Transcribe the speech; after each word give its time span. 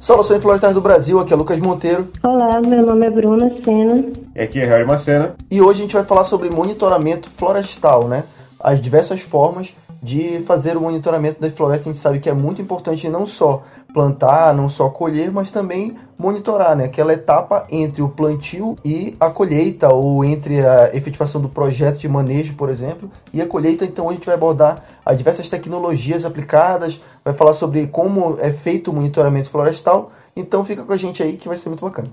Saudações 0.00 0.42
florestais 0.42 0.74
do 0.74 0.80
Brasil, 0.80 1.20
aqui 1.20 1.32
é 1.32 1.36
Lucas 1.36 1.58
Monteiro. 1.58 2.08
Olá, 2.22 2.60
meu 2.66 2.84
nome 2.84 3.06
é 3.06 3.10
Bruna 3.10 3.50
Sena. 3.62 4.04
E 4.34 4.40
aqui 4.40 4.58
é 4.58 4.64
Harry 4.64 4.84
Macena. 4.84 5.36
E 5.50 5.60
hoje 5.60 5.78
a 5.78 5.82
gente 5.82 5.92
vai 5.92 6.04
falar 6.04 6.24
sobre 6.24 6.50
monitoramento 6.50 7.30
florestal, 7.30 8.08
né? 8.08 8.24
As 8.58 8.80
diversas 8.80 9.20
formas 9.20 9.68
de 10.02 10.40
fazer 10.40 10.76
o 10.76 10.80
monitoramento 10.80 11.40
das 11.40 11.52
florestas. 11.52 11.88
A 11.88 11.92
gente 11.92 12.02
sabe 12.02 12.18
que 12.20 12.28
é 12.28 12.32
muito 12.32 12.62
importante 12.62 13.08
não 13.08 13.26
só 13.26 13.62
plantar, 13.92 14.54
não 14.54 14.68
só 14.68 14.88
colher, 14.88 15.30
mas 15.30 15.50
também 15.50 15.96
monitorar, 16.16 16.76
né? 16.76 16.84
Aquela 16.84 17.12
etapa 17.12 17.66
entre 17.70 18.02
o 18.02 18.08
plantio 18.08 18.76
e 18.84 19.16
a 19.18 19.30
colheita, 19.30 19.92
ou 19.92 20.24
entre 20.24 20.64
a 20.64 20.94
efetivação 20.94 21.40
do 21.40 21.48
projeto 21.48 21.98
de 21.98 22.08
manejo, 22.08 22.54
por 22.54 22.70
exemplo, 22.70 23.10
e 23.32 23.42
a 23.42 23.46
colheita. 23.46 23.84
Então 23.84 24.08
a 24.08 24.12
gente 24.12 24.26
vai 24.26 24.34
abordar 24.34 24.82
as 25.04 25.18
diversas 25.18 25.48
tecnologias 25.48 26.24
aplicadas, 26.24 27.00
vai 27.24 27.34
falar 27.34 27.54
sobre 27.54 27.86
como 27.88 28.38
é 28.40 28.52
feito 28.52 28.90
o 28.90 28.94
monitoramento 28.94 29.50
florestal. 29.50 30.12
Então 30.34 30.64
fica 30.64 30.84
com 30.84 30.92
a 30.92 30.96
gente 30.96 31.22
aí 31.22 31.36
que 31.36 31.48
vai 31.48 31.56
ser 31.56 31.68
muito 31.68 31.84
bacana. 31.84 32.08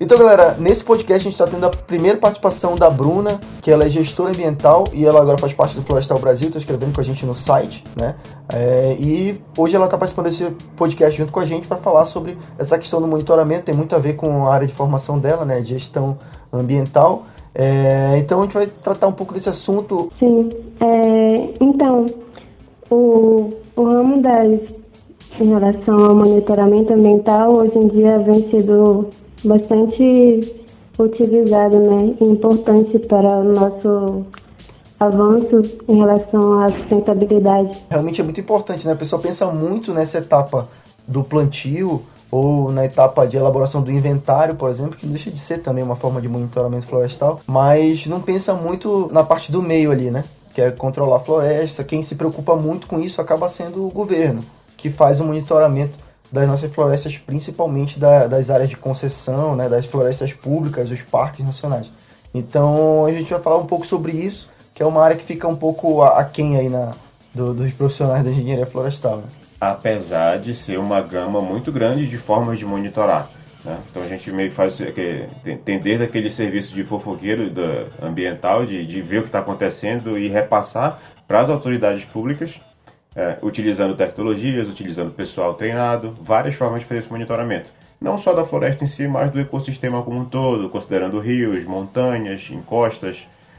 Então, 0.00 0.18
galera, 0.18 0.56
nesse 0.58 0.82
podcast 0.82 1.26
a 1.26 1.30
gente 1.30 1.40
está 1.40 1.46
tendo 1.46 1.64
a 1.64 1.70
primeira 1.70 2.18
participação 2.18 2.74
da 2.74 2.90
Bruna, 2.90 3.40
que 3.62 3.70
ela 3.70 3.84
é 3.84 3.88
gestora 3.88 4.30
ambiental 4.30 4.84
e 4.92 5.04
ela 5.04 5.20
agora 5.20 5.38
faz 5.38 5.52
parte 5.52 5.74
do 5.74 5.82
Florestal 5.82 6.18
Brasil, 6.18 6.48
está 6.48 6.58
escrevendo 6.58 6.94
com 6.94 7.00
a 7.00 7.04
gente 7.04 7.24
no 7.24 7.34
site, 7.34 7.84
né? 7.98 8.16
É, 8.52 8.96
e 8.98 9.40
hoje 9.56 9.76
ela 9.76 9.84
está 9.84 9.96
participando 9.96 10.26
desse 10.26 10.44
podcast 10.76 11.16
junto 11.16 11.32
com 11.32 11.40
a 11.40 11.46
gente 11.46 11.68
para 11.68 11.76
falar 11.76 12.06
sobre 12.06 12.36
essa 12.58 12.76
questão 12.76 13.00
do 13.00 13.06
monitoramento, 13.06 13.64
tem 13.64 13.74
muito 13.74 13.94
a 13.94 13.98
ver 13.98 14.14
com 14.14 14.46
a 14.46 14.54
área 14.54 14.66
de 14.66 14.74
formação 14.74 15.18
dela, 15.18 15.44
né? 15.44 15.64
Gestão 15.64 16.18
ambiental. 16.52 17.26
É, 17.54 18.18
então 18.18 18.40
a 18.40 18.42
gente 18.42 18.54
vai 18.54 18.66
tratar 18.66 19.06
um 19.06 19.12
pouco 19.12 19.32
desse 19.32 19.48
assunto. 19.48 20.12
Sim, 20.18 20.48
é, 20.80 21.50
então, 21.60 22.06
o, 22.90 23.52
o 23.76 23.84
ramo 23.84 24.20
das 24.20 24.74
em 25.40 25.48
relação 25.48 25.98
ao 25.98 26.14
monitoramento 26.14 26.92
ambiental 26.92 27.56
hoje 27.56 27.76
em 27.76 27.88
dia 27.88 28.18
vem 28.18 28.48
sendo 28.50 29.08
bastante 29.44 30.64
utilizado, 30.98 31.78
né? 31.78 32.14
Importante 32.20 32.98
para 33.00 33.38
o 33.38 33.44
nosso 33.44 34.24
avanço 34.98 35.62
em 35.88 35.98
relação 35.98 36.60
à 36.60 36.68
sustentabilidade. 36.68 37.78
Realmente 37.90 38.20
é 38.20 38.24
muito 38.24 38.40
importante, 38.40 38.86
né? 38.86 38.92
A 38.92 38.96
pessoa 38.96 39.20
pensa 39.20 39.46
muito 39.46 39.92
nessa 39.92 40.18
etapa 40.18 40.68
do 41.06 41.22
plantio 41.22 42.02
ou 42.30 42.70
na 42.72 42.84
etapa 42.84 43.26
de 43.26 43.36
elaboração 43.36 43.82
do 43.82 43.92
inventário, 43.92 44.56
por 44.56 44.70
exemplo, 44.70 44.96
que 44.96 45.06
deixa 45.06 45.30
de 45.30 45.38
ser 45.38 45.58
também 45.58 45.84
uma 45.84 45.94
forma 45.94 46.20
de 46.20 46.28
monitoramento 46.28 46.86
florestal, 46.86 47.40
mas 47.46 48.06
não 48.06 48.20
pensa 48.20 48.54
muito 48.54 49.08
na 49.12 49.22
parte 49.22 49.52
do 49.52 49.62
meio 49.62 49.92
ali, 49.92 50.10
né? 50.10 50.24
Que 50.54 50.60
é 50.60 50.70
controlar 50.70 51.16
a 51.16 51.20
floresta. 51.20 51.84
Quem 51.84 52.02
se 52.02 52.14
preocupa 52.14 52.56
muito 52.56 52.86
com 52.86 53.00
isso 53.00 53.20
acaba 53.20 53.48
sendo 53.48 53.86
o 53.86 53.90
governo, 53.90 54.42
que 54.76 54.90
faz 54.90 55.20
o 55.20 55.24
monitoramento 55.24 56.03
das 56.34 56.48
nossas 56.48 56.74
florestas, 56.74 57.16
principalmente 57.16 57.96
da, 57.96 58.26
das 58.26 58.50
áreas 58.50 58.68
de 58.68 58.76
concessão, 58.76 59.54
né, 59.54 59.68
das 59.68 59.86
florestas 59.86 60.32
públicas, 60.32 60.88
dos 60.88 61.00
parques 61.00 61.46
nacionais. 61.46 61.86
Então 62.34 63.04
a 63.06 63.12
gente 63.12 63.30
vai 63.30 63.40
falar 63.40 63.58
um 63.58 63.66
pouco 63.66 63.86
sobre 63.86 64.10
isso, 64.10 64.48
que 64.74 64.82
é 64.82 64.86
uma 64.86 65.00
área 65.00 65.16
que 65.16 65.24
fica 65.24 65.46
um 65.46 65.54
pouco 65.54 66.02
aquém 66.02 66.56
aí 66.56 66.68
na, 66.68 66.92
do, 67.32 67.54
dos 67.54 67.72
profissionais 67.74 68.24
da 68.24 68.32
engenharia 68.32 68.66
florestal. 68.66 69.18
Né? 69.18 69.24
Apesar 69.60 70.40
de 70.40 70.56
ser 70.56 70.76
uma 70.76 71.00
gama 71.00 71.40
muito 71.40 71.70
grande 71.70 72.04
de 72.08 72.18
formas 72.18 72.58
de 72.58 72.64
monitorar. 72.64 73.30
Né? 73.64 73.78
Então 73.88 74.02
a 74.02 74.08
gente 74.08 74.28
meio 74.32 74.50
que 74.50 74.56
faz 74.56 74.76
tem 75.64 75.78
desde 75.78 76.02
aquele 76.02 76.32
serviço 76.32 76.74
de 76.74 76.82
fofoqueiro 76.82 77.44
ambiental, 78.02 78.66
de, 78.66 78.84
de 78.84 79.00
ver 79.00 79.18
o 79.18 79.22
que 79.22 79.28
está 79.28 79.38
acontecendo 79.38 80.18
e 80.18 80.26
repassar 80.26 80.98
para 81.28 81.42
as 81.42 81.48
autoridades 81.48 82.04
públicas 82.06 82.50
é, 83.14 83.38
utilizando 83.42 83.96
tecnologias, 83.96 84.68
utilizando 84.68 85.10
pessoal 85.12 85.54
treinado, 85.54 86.14
várias 86.20 86.54
formas 86.54 86.80
de 86.80 86.86
fazer 86.86 87.00
esse 87.00 87.10
monitoramento. 87.10 87.70
Não 88.00 88.18
só 88.18 88.32
da 88.32 88.44
floresta 88.44 88.84
em 88.84 88.88
si, 88.88 89.06
mas 89.06 89.30
do 89.30 89.40
ecossistema 89.40 90.02
como 90.02 90.20
um 90.20 90.24
todo, 90.24 90.68
considerando 90.68 91.20
rios, 91.20 91.64
montanhas, 91.64 92.48
encostas, 92.50 93.16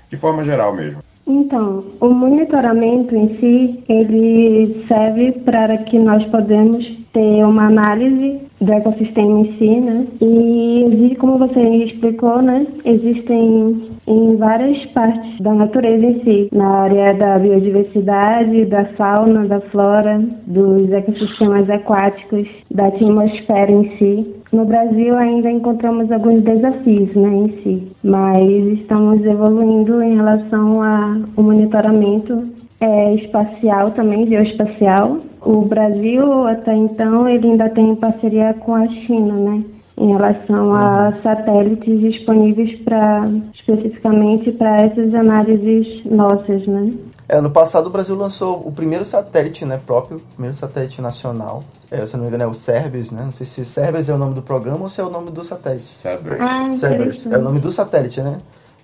de 0.10 0.18
forma 0.18 0.44
geral 0.44 0.76
mesmo. 0.76 1.02
Então, 1.28 1.84
o 2.00 2.10
monitoramento 2.10 3.16
em 3.16 3.36
si, 3.38 3.84
ele 3.90 4.86
serve 4.88 5.32
para 5.32 5.78
que 5.78 5.98
nós 5.98 6.24
podemos 6.26 6.86
ter 7.16 7.46
uma 7.46 7.68
análise 7.68 8.42
do 8.60 8.74
ecossistema 8.74 9.40
em 9.40 9.58
si, 9.58 9.80
né? 9.80 10.06
E 10.22 11.16
como 11.18 11.38
você 11.38 11.62
explicou, 11.62 12.42
né? 12.42 12.68
Existem 12.84 13.78
em 14.06 14.36
várias 14.36 14.86
partes 14.88 15.40
da 15.40 15.54
natureza 15.54 16.06
em 16.06 16.24
si, 16.26 16.50
na 16.52 16.68
área 16.82 17.14
da 17.14 17.40
biodiversidade, 17.40 18.66
da 18.66 18.84
fauna, 18.98 19.46
da 19.48 19.62
flora, 19.62 20.22
dos 20.46 20.92
ecossistemas 20.92 21.70
aquáticos, 21.70 22.48
da 22.70 22.88
atmosfera 22.88 23.72
em 23.72 23.98
si. 23.98 24.36
No 24.52 24.66
Brasil 24.66 25.16
ainda 25.18 25.50
encontramos 25.50 26.12
alguns 26.12 26.44
desafios 26.44 27.14
né, 27.16 27.30
em 27.30 27.52
si, 27.62 27.84
mas 28.04 28.50
estamos 28.80 29.26
evoluindo 29.26 30.04
em 30.04 30.16
relação 30.16 30.84
ao 30.84 31.44
monitoramento 31.44 32.44
é, 32.80 33.14
espacial 33.16 33.92
também, 33.92 34.28
geoespacial. 34.28 35.18
O 35.42 35.62
Brasil, 35.62 36.48
até 36.48 36.74
então, 36.74 37.28
ele 37.28 37.52
ainda 37.52 37.70
tem 37.70 37.96
parceria 37.96 38.54
com 38.54 38.76
a 38.76 38.88
China, 38.88 39.34
né? 39.34 39.64
Em 39.98 40.12
relação 40.12 40.76
a 40.76 41.14
satélites 41.24 42.02
disponíveis 42.02 42.78
para 42.80 43.30
especificamente 43.54 44.52
para 44.52 44.82
essas 44.82 45.16
análises 45.16 46.04
nossas, 46.06 46.68
né? 46.68 46.94
É, 47.28 47.42
no 47.42 47.50
passado 47.50 47.88
o 47.88 47.90
Brasil 47.90 48.16
lançou 48.16 48.68
o 48.68 48.72
primeiro 48.72 49.04
satélite, 49.04 49.66
né, 49.66 49.80
próprio, 49.84 50.22
primeiro 50.34 50.56
satélite 50.56 51.02
nacional. 51.02 51.64
É, 51.90 52.06
se 52.06 52.14
não 52.14 52.22
me 52.22 52.28
engano 52.28 52.44
é 52.44 52.48
o 52.48 52.54
Cerberus, 52.54 53.10
né? 53.10 53.24
Não 53.24 53.32
sei 53.32 53.48
se 53.48 53.66
Cerberus 53.66 54.10
é 54.10 54.14
o 54.14 54.18
nome 54.18 54.36
do 54.36 54.42
programa 54.42 54.84
ou 54.84 54.90
se 54.90 55.02
é 55.02 55.04
o 55.04 55.10
nome 55.10 55.32
do 55.32 55.44
satélite. 55.44 55.86
Cerberus. 55.86 56.40
Ah, 56.42 56.72
Cerberus. 56.80 57.26
É 57.26 57.38
o 57.38 57.42
nome 57.42 57.60
do 57.60 57.72
satélite, 57.72 58.22
né? 58.22 58.38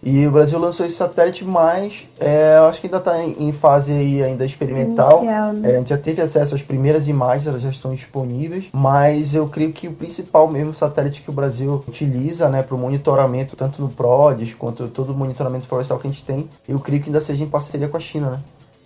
E 0.03 0.25
o 0.25 0.31
Brasil 0.31 0.57
lançou 0.57 0.85
esse 0.85 0.95
satélite, 0.95 1.45
mas 1.45 2.03
é, 2.19 2.57
eu 2.57 2.65
acho 2.65 2.81
que 2.81 2.87
ainda 2.87 2.97
está 2.97 3.23
em, 3.23 3.47
em, 3.47 3.51
fase 3.51 3.91
aí 3.91 4.23
ainda 4.23 4.43
experimental. 4.43 5.23
Né? 5.23 5.71
é, 5.71 5.75
a 5.75 5.79
gente 5.79 5.89
já 5.89 5.97
teve 5.97 6.21
acesso 6.21 6.55
às 6.55 6.61
primeiras 6.61 7.07
imagens, 7.07 7.45
elas 7.45 7.61
já 7.61 7.69
estão 7.69 7.93
disponíveis, 7.93 8.65
mas 8.73 9.35
eu 9.35 9.47
creio 9.47 9.71
que 9.71 9.87
o 9.87 9.93
principal 9.93 10.47
mesmo 10.47 10.73
satélite 10.73 11.21
que 11.21 11.29
o 11.29 11.33
Brasil 11.33 11.83
utiliza 11.87 12.49
né, 12.49 12.63
para 12.63 12.75
o 12.75 12.79
monitoramento, 12.79 13.55
tanto 13.55 13.79
no 13.79 13.89
PRODES 13.89 14.55
quanto 14.55 14.87
todo 14.87 15.11
o 15.11 15.15
monitoramento 15.15 15.67
florestal 15.67 15.99
que 15.99 16.07
a 16.07 16.11
gente 16.11 16.23
tem, 16.23 16.49
eu 16.67 16.79
creio 16.79 17.01
que 17.01 17.09
ainda 17.09 17.21
seja 17.21 17.43
em 17.43 17.47
parceria 17.47 17.87
com 17.87 17.97
a 17.97 17.99
China, 17.99 18.31
né? 18.31 18.39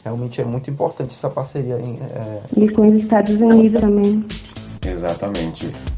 Realmente 0.03 0.39
é 0.39 0.45
muito 0.45 0.69
importante 0.69 1.15
essa 1.17 1.29
parceria. 1.29 1.79
Em, 1.79 1.97
é... 2.13 2.41
E 2.55 2.69
com 2.69 2.87
os 2.87 3.03
Estados 3.03 3.41
Unidos 3.41 3.81
também. 3.81 4.23
Exatamente. 4.85 5.94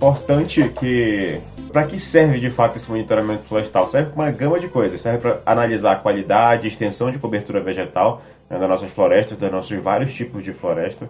Importante 0.00 0.66
que 0.80 1.38
para 1.70 1.84
que 1.84 2.00
serve 2.00 2.40
de 2.40 2.48
fato 2.48 2.78
esse 2.78 2.88
monitoramento 2.88 3.42
florestal? 3.42 3.90
Serve 3.90 4.12
para 4.12 4.22
uma 4.22 4.30
gama 4.30 4.58
de 4.58 4.66
coisas. 4.66 4.98
Serve 4.98 5.18
para 5.18 5.40
analisar 5.44 5.92
a 5.92 5.96
qualidade, 5.96 6.68
extensão 6.68 7.10
de 7.10 7.18
cobertura 7.18 7.60
vegetal 7.60 8.22
né, 8.48 8.58
das 8.58 8.66
nossas 8.66 8.90
florestas, 8.90 9.36
dos 9.36 9.52
nossos 9.52 9.78
vários 9.78 10.14
tipos 10.14 10.42
de 10.42 10.54
floresta 10.54 11.06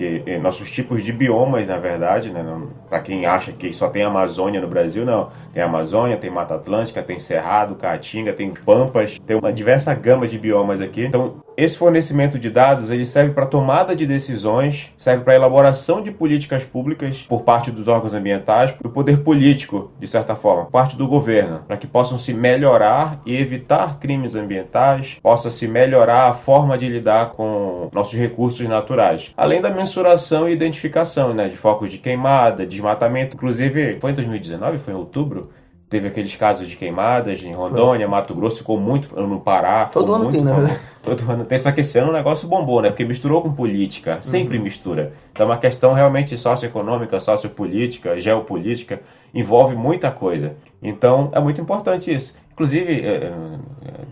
que 0.00 0.22
eh, 0.24 0.38
nossos 0.38 0.70
tipos 0.70 1.04
de 1.04 1.12
biomas, 1.12 1.66
na 1.66 1.76
verdade, 1.76 2.32
né? 2.32 2.42
Para 2.88 3.00
quem 3.00 3.26
acha 3.26 3.52
que 3.52 3.70
só 3.74 3.88
tem 3.88 4.02
Amazônia 4.02 4.58
no 4.58 4.66
Brasil, 4.66 5.04
não. 5.04 5.28
Tem 5.52 5.62
Amazônia, 5.62 6.16
tem 6.16 6.30
Mata 6.30 6.54
Atlântica, 6.54 7.02
tem 7.02 7.20
Cerrado, 7.20 7.74
Caatinga, 7.74 8.32
tem 8.32 8.50
Pampas, 8.50 9.18
tem 9.26 9.36
uma 9.36 9.52
diversa 9.52 9.94
gama 9.94 10.26
de 10.26 10.38
biomas 10.38 10.80
aqui. 10.80 11.04
Então, 11.04 11.42
esse 11.56 11.76
fornecimento 11.76 12.38
de 12.38 12.48
dados 12.48 12.90
ele 12.90 13.04
serve 13.04 13.34
para 13.34 13.44
tomada 13.44 13.94
de 13.94 14.06
decisões, 14.06 14.90
serve 14.96 15.24
para 15.24 15.34
elaboração 15.34 16.00
de 16.00 16.10
políticas 16.10 16.64
públicas 16.64 17.26
por 17.28 17.42
parte 17.42 17.70
dos 17.70 17.86
órgãos 17.86 18.14
ambientais, 18.14 18.72
do 18.80 18.88
poder 18.88 19.18
político, 19.18 19.92
de 20.00 20.08
certa 20.08 20.34
forma, 20.34 20.66
parte 20.66 20.96
do 20.96 21.06
governo, 21.06 21.60
para 21.66 21.76
que 21.76 21.86
possam 21.86 22.18
se 22.18 22.32
melhorar 22.32 23.20
e 23.26 23.36
evitar 23.36 23.98
crimes 23.98 24.34
ambientais, 24.34 25.18
possa 25.22 25.50
se 25.50 25.68
melhorar 25.68 26.30
a 26.30 26.32
forma 26.34 26.78
de 26.78 26.88
lidar 26.88 27.32
com 27.32 27.90
nossos 27.92 28.18
recursos 28.18 28.66
naturais, 28.66 29.30
além 29.36 29.60
da 29.60 29.68
mensuração 29.90 30.48
e 30.48 30.52
identificação, 30.52 31.34
né, 31.34 31.48
de 31.48 31.56
focos 31.56 31.90
de 31.90 31.98
queimada, 31.98 32.64
desmatamento. 32.64 33.36
Inclusive, 33.36 33.94
foi 33.94 34.12
em 34.12 34.14
2019, 34.14 34.78
foi 34.78 34.94
em 34.94 34.96
outubro, 34.96 35.50
teve 35.88 36.06
aqueles 36.06 36.36
casos 36.36 36.68
de 36.68 36.76
queimadas 36.76 37.42
em 37.42 37.52
Rondônia, 37.52 38.06
foi. 38.06 38.16
Mato 38.16 38.34
Grosso, 38.34 38.58
ficou 38.58 38.78
muito 38.78 39.14
no 39.20 39.40
Pará. 39.40 39.86
Todo 39.86 40.14
ano 40.14 40.24
muito, 40.24 40.36
tem, 40.36 40.44
né? 40.44 40.80
Todo 41.02 41.28
ano 41.28 41.44
tem, 41.44 41.58
só 41.58 41.72
que 41.72 41.80
esse 41.80 41.98
ano 41.98 42.10
o 42.10 42.12
negócio 42.12 42.46
bombou, 42.46 42.80
né? 42.80 42.90
Porque 42.90 43.04
misturou 43.04 43.42
com 43.42 43.52
política, 43.52 44.20
sempre 44.22 44.58
uhum. 44.58 44.64
mistura. 44.64 45.12
Então 45.32 45.46
é 45.46 45.48
uma 45.48 45.58
questão 45.58 45.92
realmente 45.92 46.38
socioeconômica, 46.38 47.18
sociopolítica, 47.18 48.20
geopolítica, 48.20 49.00
envolve 49.34 49.74
muita 49.74 50.12
coisa. 50.12 50.54
Então 50.80 51.30
é 51.32 51.40
muito 51.40 51.60
importante 51.60 52.14
isso. 52.14 52.38
Inclusive, 52.52 53.00
é, 53.00 53.14
é, 53.14 53.32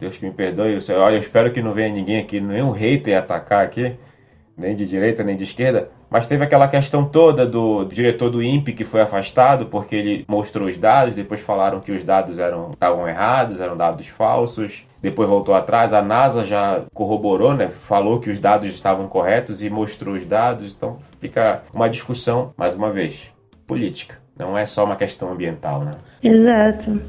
Deus 0.01 0.17
que 0.17 0.27
me 0.27 0.33
perdoe, 0.33 0.73
eu 0.73 1.19
espero 1.19 1.53
que 1.53 1.63
não 1.63 1.73
venha 1.73 1.93
ninguém 1.93 2.19
aqui, 2.19 2.41
nenhum 2.41 2.71
hater 2.71 3.17
atacar 3.17 3.63
aqui, 3.63 3.95
nem 4.59 4.75
de 4.75 4.85
direita 4.85 5.23
nem 5.23 5.37
de 5.37 5.45
esquerda, 5.45 5.89
mas 6.11 6.27
teve 6.27 6.43
aquela 6.43 6.67
questão 6.69 7.05
toda 7.05 7.47
do 7.47 7.85
diretor 7.85 8.31
do 8.31 8.43
INPE 8.43 8.73
que 8.73 8.85
foi 8.85 9.01
afastado 9.01 9.67
porque 9.67 9.95
ele 9.95 10.25
mostrou 10.27 10.69
os 10.69 10.77
dados, 10.77 11.15
depois 11.15 11.41
falaram 11.41 11.81
que 11.81 11.93
os 11.93 12.03
dados 12.03 12.39
eram 12.39 12.71
estavam 12.71 13.09
errados, 13.09 13.61
eram 13.61 13.77
dados 13.77 14.07
falsos, 14.09 14.85
depois 15.01 15.29
voltou 15.29 15.55
atrás, 15.55 15.93
a 15.93 16.03
NASA 16.03 16.45
já 16.45 16.83
corroborou, 16.93 17.55
né? 17.55 17.69
Falou 17.87 18.19
que 18.19 18.31
os 18.31 18.41
dados 18.41 18.69
estavam 18.69 19.07
corretos 19.07 19.63
e 19.63 19.71
mostrou 19.71 20.15
os 20.15 20.27
dados, 20.27 20.75
então 20.77 20.99
fica 21.21 21.63
uma 21.73 21.89
discussão, 21.89 22.53
mais 22.57 22.75
uma 22.75 22.91
vez, 22.91 23.31
política. 23.67 24.17
Não 24.37 24.57
é 24.57 24.67
só 24.67 24.85
uma 24.85 24.97
questão 24.97 25.33
ambiental, 25.33 25.81
né? 25.81 25.93
Exato. 26.23 27.01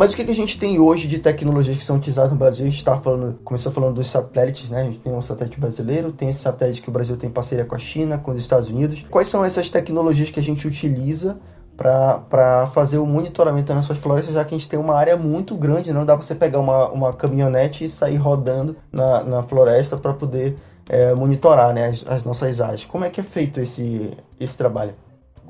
Mas 0.00 0.14
o 0.14 0.16
que, 0.16 0.24
que 0.24 0.30
a 0.30 0.34
gente 0.34 0.58
tem 0.58 0.78
hoje 0.78 1.06
de 1.06 1.18
tecnologias 1.18 1.76
que 1.76 1.84
são 1.84 1.96
utilizadas 1.96 2.32
no 2.32 2.38
Brasil? 2.38 2.66
A 2.66 2.70
gente 2.70 2.82
tá 2.82 2.98
falando, 2.98 3.38
começou 3.44 3.70
falando 3.70 3.96
dos 3.96 4.06
satélites, 4.06 4.70
né? 4.70 4.80
A 4.80 4.84
gente 4.84 5.00
tem 5.00 5.12
um 5.12 5.20
satélite 5.20 5.60
brasileiro, 5.60 6.10
tem 6.10 6.30
esse 6.30 6.38
satélite 6.38 6.80
que 6.80 6.88
o 6.88 6.90
Brasil 6.90 7.18
tem 7.18 7.28
parceria 7.28 7.66
com 7.66 7.74
a 7.74 7.78
China, 7.78 8.16
com 8.16 8.30
os 8.30 8.38
Estados 8.38 8.70
Unidos. 8.70 9.04
Quais 9.10 9.28
são 9.28 9.44
essas 9.44 9.68
tecnologias 9.68 10.30
que 10.30 10.40
a 10.40 10.42
gente 10.42 10.66
utiliza 10.66 11.38
para 11.76 12.66
fazer 12.72 12.96
o 12.96 13.04
monitoramento 13.04 13.66
das 13.66 13.76
nossas 13.76 13.98
florestas, 13.98 14.34
já 14.34 14.42
que 14.42 14.54
a 14.54 14.58
gente 14.58 14.70
tem 14.70 14.78
uma 14.78 14.94
área 14.94 15.18
muito 15.18 15.54
grande, 15.54 15.92
não 15.92 16.06
dá 16.06 16.16
para 16.16 16.24
você 16.24 16.34
pegar 16.34 16.60
uma, 16.60 16.88
uma 16.88 17.12
caminhonete 17.12 17.84
e 17.84 17.90
sair 17.90 18.16
rodando 18.16 18.78
na, 18.90 19.22
na 19.22 19.42
floresta 19.42 19.98
para 19.98 20.14
poder 20.14 20.56
é, 20.88 21.14
monitorar 21.14 21.74
né, 21.74 21.88
as, 21.88 22.08
as, 22.08 22.24
nossas 22.24 22.58
áreas. 22.58 22.86
Como 22.86 23.04
é 23.04 23.10
que 23.10 23.20
é 23.20 23.24
feito 23.24 23.60
esse, 23.60 24.16
esse 24.40 24.56
trabalho? 24.56 24.94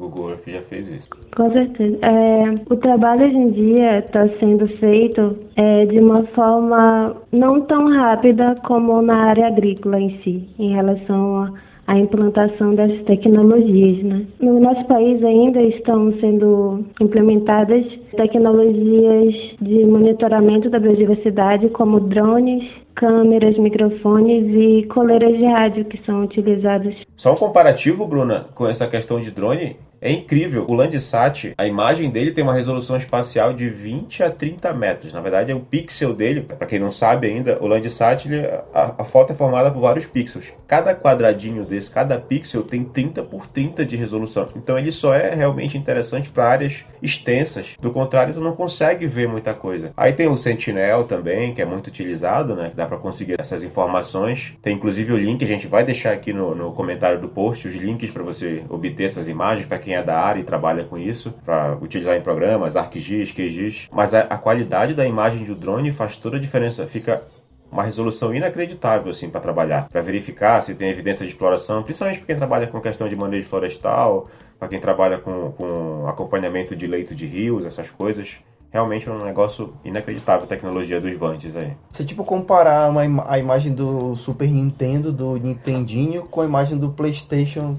Google 0.01 0.31
Earth 0.31 0.49
já 0.49 0.63
fez 0.63 0.89
isso. 0.89 1.09
Com 1.37 1.53
certeza. 1.53 1.99
É, 2.01 2.73
o 2.73 2.77
trabalho 2.77 3.27
hoje 3.27 3.37
em 3.37 3.51
dia 3.51 3.99
está 3.99 4.27
sendo 4.41 4.67
feito 4.79 5.37
é, 5.57 5.85
de 5.85 5.99
uma 6.01 6.25
forma 6.35 7.15
não 7.31 7.61
tão 7.61 7.87
rápida 7.89 8.55
como 8.65 9.03
na 9.03 9.27
área 9.27 9.49
agrícola 9.49 10.01
em 10.01 10.19
si, 10.23 10.49
em 10.59 10.73
relação 10.73 11.43
a 11.45 11.53
a 11.91 11.99
implantação 11.99 12.73
das 12.77 13.03
tecnologias. 13.03 14.05
Né? 14.05 14.25
No 14.41 14.61
nosso 14.61 14.85
país 14.85 15.21
ainda 15.25 15.61
estão 15.61 16.13
sendo 16.21 16.85
implementadas 17.01 17.85
tecnologias 18.17 19.35
de 19.61 19.85
monitoramento 19.87 20.71
da 20.71 20.79
biodiversidade, 20.79 21.69
como 21.71 21.99
drones, 21.99 22.63
câmeras, 23.01 23.57
microfones 23.57 24.45
e 24.55 24.87
coleiras 24.89 25.35
de 25.35 25.47
rádio 25.47 25.87
que 25.87 25.99
são 26.05 26.23
utilizadas. 26.23 26.95
Só 27.17 27.33
um 27.33 27.37
comparativo, 27.37 28.07
Bruna, 28.07 28.49
com 28.55 28.69
essa 28.69 28.87
questão 28.87 29.19
de 29.19 29.31
drone. 29.31 29.77
É 30.03 30.11
incrível. 30.11 30.67
O 30.69 30.73
Landsat, 30.73 31.53
a 31.59 31.67
imagem 31.67 32.11
dele 32.11 32.31
tem 32.31 32.43
uma 32.43 32.55
resolução 32.55 32.97
espacial 32.97 33.53
de 33.53 33.69
20 33.69 34.23
a 34.23 34.31
30 34.31 34.73
metros. 34.73 35.13
Na 35.13 35.21
verdade, 35.21 35.53
é 35.53 35.55
o 35.55 35.61
pixel 35.61 36.15
dele. 36.15 36.41
Para 36.41 36.67
quem 36.67 36.79
não 36.79 36.91
sabe 36.91 37.27
ainda, 37.27 37.59
o 37.61 37.67
Landsat, 37.67 38.27
ele, 38.27 38.47
a, 38.73 38.95
a, 38.97 39.05
foto 39.05 39.33
é 39.33 39.37
formada 39.37 39.71
por 39.71 39.81
vários 39.81 40.07
pixels. 40.07 40.47
Cada 40.67 40.95
quadradinho 40.95 41.67
desse, 41.67 41.91
cada 41.91 42.19
pixel 42.19 42.63
tem 42.63 42.83
30 42.83 43.23
por 43.25 43.47
30 43.47 43.85
de 43.85 43.95
resolução. 43.95 44.49
Então, 44.57 44.79
ele 44.79 44.91
só 44.91 45.13
é 45.13 45.35
realmente 45.35 45.77
interessante 45.77 46.31
para 46.31 46.49
áreas 46.49 46.83
extensas. 47.03 47.77
Do 47.79 47.91
contrário, 47.91 48.33
tu 48.33 48.41
não 48.41 48.57
consegue 48.57 49.07
ver 49.07 49.29
muita 49.29 49.53
coisa. 49.53 49.93
Aí 49.95 50.15
tem 50.15 50.29
o 50.29 50.37
Sentinel 50.39 51.05
também, 51.05 51.53
que 51.53 51.61
é 51.61 51.67
muito 51.67 51.89
utilizado, 51.89 52.55
né? 52.57 52.73
Dá 52.75 52.87
para 52.91 52.99
conseguir 52.99 53.37
essas 53.39 53.63
informações. 53.63 54.53
Tem 54.61 54.75
inclusive 54.75 55.13
o 55.13 55.17
link, 55.17 55.45
a 55.45 55.47
gente 55.47 55.69
vai 55.69 55.85
deixar 55.85 56.13
aqui 56.13 56.33
no, 56.33 56.57
no 56.57 56.73
comentário 56.73 57.21
do 57.21 57.29
post 57.29 57.69
os 57.69 57.75
links 57.75 58.11
para 58.11 58.25
você 58.25 58.65
obter 58.69 59.05
essas 59.05 59.29
imagens 59.29 59.65
para 59.65 59.79
quem 59.79 59.95
é 59.95 60.03
da 60.03 60.19
área 60.19 60.41
e 60.41 60.45
trabalha 60.45 60.85
com 60.85 60.99
isso, 60.99 61.33
para 61.45 61.77
utilizar 61.81 62.17
em 62.17 62.21
programas, 62.21 62.75
ArcGIS, 62.75 63.31
QGIS. 63.31 63.89
Mas 63.93 64.13
a, 64.13 64.23
a 64.23 64.37
qualidade 64.37 64.93
da 64.93 65.07
imagem 65.07 65.45
do 65.45 65.55
drone 65.55 65.93
faz 65.93 66.17
toda 66.17 66.37
a 66.37 66.41
diferença. 66.41 66.85
Fica 66.89 67.23
uma 67.71 67.85
resolução 67.85 68.35
inacreditável 68.35 69.13
assim 69.13 69.31
para 69.31 69.41
trabalhar, 69.41 69.89
para 69.89 70.03
verificar 70.03 70.61
se 70.61 70.75
tem 70.75 70.91
evidência 70.91 71.25
de 71.25 71.31
exploração, 71.31 71.85
principalmente 71.85 72.19
para 72.19 72.27
quem 72.27 72.37
trabalha 72.37 72.67
com 72.67 72.81
questão 72.81 73.09
de 73.09 73.15
manejo 73.15 73.49
florestal, 73.49 74.29
para 74.59 74.67
quem 74.67 74.81
trabalha 74.81 75.19
com, 75.19 75.53
com 75.53 76.09
acompanhamento 76.09 76.75
de 76.75 76.89
leito 76.89 77.15
de 77.15 77.25
rios, 77.25 77.65
essas 77.65 77.89
coisas. 77.89 78.29
Realmente 78.73 79.09
é 79.09 79.13
um 79.13 79.25
negócio 79.25 79.75
inacreditável 79.85 80.45
a 80.45 80.47
tecnologia 80.47 81.01
dos 81.01 81.17
Vantes 81.17 81.57
aí. 81.57 81.73
Se 81.93 82.05
tipo 82.05 82.25
comparar 82.25 82.89
uma, 82.89 83.03
a 83.29 83.39
imagem 83.39 83.75
do 83.75 84.15
Super 84.17 84.49
Nintendo, 84.49 85.13
do 85.13 85.37
Nintendinho, 85.37 86.23
com 86.25 86.41
a 86.41 86.45
imagem 86.45 86.79
do 86.79 86.91
PlayStation 86.91 87.77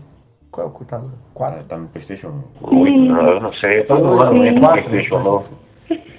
qual 0.51 0.67
é 0.67 0.69
o 0.69 0.85
tá? 0.85 1.01
4? 1.33 1.59
Ah, 1.59 1.63
tá 1.63 1.77
no 1.77 1.87
PlayStation 1.87 2.43
8, 2.61 3.01
né? 3.03 3.31
eu 3.31 3.39
não 3.39 3.51
sei. 3.51 3.83
Todo 3.83 4.21
ano 4.21 4.45
entra 4.45 4.61
no 4.61 4.67
PlayStation 4.67 5.19
novo. 5.19 5.57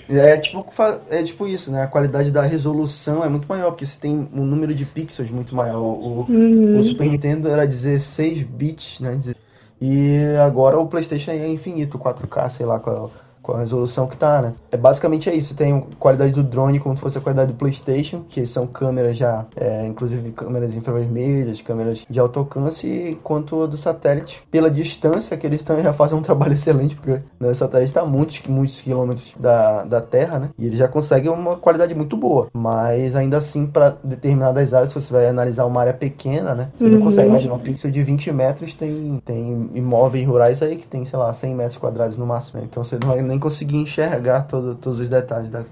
É 0.09 0.37
tipo, 0.37 0.67
é 1.11 1.23
tipo 1.23 1.47
isso, 1.47 1.71
né? 1.71 1.83
A 1.83 1.87
qualidade 1.87 2.31
da 2.31 2.43
resolução 2.43 3.25
é 3.25 3.29
muito 3.29 3.47
maior, 3.47 3.71
porque 3.71 3.87
você 3.87 3.99
tem 3.99 4.29
um 4.33 4.45
número 4.45 4.75
de 4.75 4.85
pixels 4.85 5.31
muito 5.31 5.55
maior. 5.55 5.81
O, 5.81 6.27
uhum. 6.29 6.79
o 6.79 6.83
Super 6.83 7.09
Nintendo 7.09 7.49
era 7.49 7.67
16 7.67 8.43
bits, 8.43 9.01
né? 9.01 9.19
E 9.81 10.19
agora 10.45 10.79
o 10.79 10.87
PlayStation 10.87 11.31
é 11.31 11.49
infinito, 11.49 11.99
4K, 11.99 12.51
sei 12.51 12.67
lá 12.67 12.79
qual 12.79 12.97
é 12.97 13.22
com 13.43 13.53
a 13.53 13.61
resolução 13.61 14.07
que 14.07 14.17
tá, 14.17 14.41
né? 14.41 14.55
É 14.71 14.77
basicamente 14.77 15.29
é 15.29 15.35
isso. 15.35 15.55
Tem 15.55 15.85
qualidade 15.99 16.33
do 16.33 16.43
drone 16.43 16.79
como 16.79 16.97
se 16.97 17.03
fosse 17.03 17.19
a 17.19 17.21
qualidade 17.21 17.53
do 17.53 17.59
PlayStation, 17.59 18.23
que 18.29 18.47
são 18.47 18.67
câmeras 18.67 19.17
já, 19.17 19.45
é, 19.57 19.87
inclusive 19.87 20.31
câmeras 20.33 20.75
infravermelhas, 20.75 21.61
câmeras 21.61 22.05
de 22.09 22.21
alto 22.21 22.39
alcance, 22.39 23.19
quanto 23.23 23.63
a 23.63 23.67
do 23.67 23.77
satélite. 23.77 24.43
Pela 24.51 24.71
distância 24.71 25.37
que 25.37 25.47
eles 25.47 25.61
estão, 25.61 25.79
já 25.81 25.93
fazem 25.93 26.17
um 26.17 26.23
trabalho 26.23 26.55
excelente, 26.55 26.95
porque 26.95 27.21
né, 27.41 27.49
o 27.49 27.55
satélite 27.55 27.91
está 27.91 28.05
muitos, 28.05 28.41
muitos 28.47 28.81
quilômetros 28.81 29.33
da, 29.39 29.85
da 29.85 30.01
Terra, 30.01 30.39
né? 30.39 30.51
E 30.59 30.67
ele 30.67 30.77
já 30.77 30.89
consegue 30.89 31.29
uma 31.29 31.57
qualidade 31.57 31.95
muito 31.95 32.17
boa. 32.17 32.49
Mas 32.53 33.17
ainda 33.17 33.39
assim, 33.39 33.67
para 33.67 33.97
determinadas 34.03 34.73
áreas, 34.73 34.91
se 34.91 34.95
você 34.95 35.13
vai 35.13 35.27
analisar 35.27 35.65
uma 35.65 35.81
área 35.81 35.93
pequena, 35.93 36.55
né? 36.55 36.69
Você 36.77 36.85
uhum. 36.85 36.91
não 36.91 37.01
consegue 37.01 37.29
imaginar 37.29 37.55
um 37.55 37.59
pixel 37.59 37.91
de 37.91 38.03
20 38.03 38.33
metros, 38.33 38.75
tem, 38.75 39.21
tem 39.25 39.71
imóveis 39.75 40.27
rurais 40.27 40.63
aí 40.63 40.77
que 40.77 40.87
tem, 40.87 41.05
sei 41.05 41.19
lá, 41.19 41.33
100 41.33 41.55
metros 41.55 41.77
quadrados 41.77 42.17
no 42.17 42.27
máximo. 42.27 42.61
Né? 42.61 42.67
Então 42.71 42.85
você 42.85 42.99
não 43.01 43.09
vai 43.09 43.23
nem 43.33 43.39
conseguir 43.39 43.79
enxergar 43.79 44.43
todo, 44.43 44.75
todos 44.75 45.01
os 45.01 45.09
detalhes 45.09 45.49
da, 45.49 45.65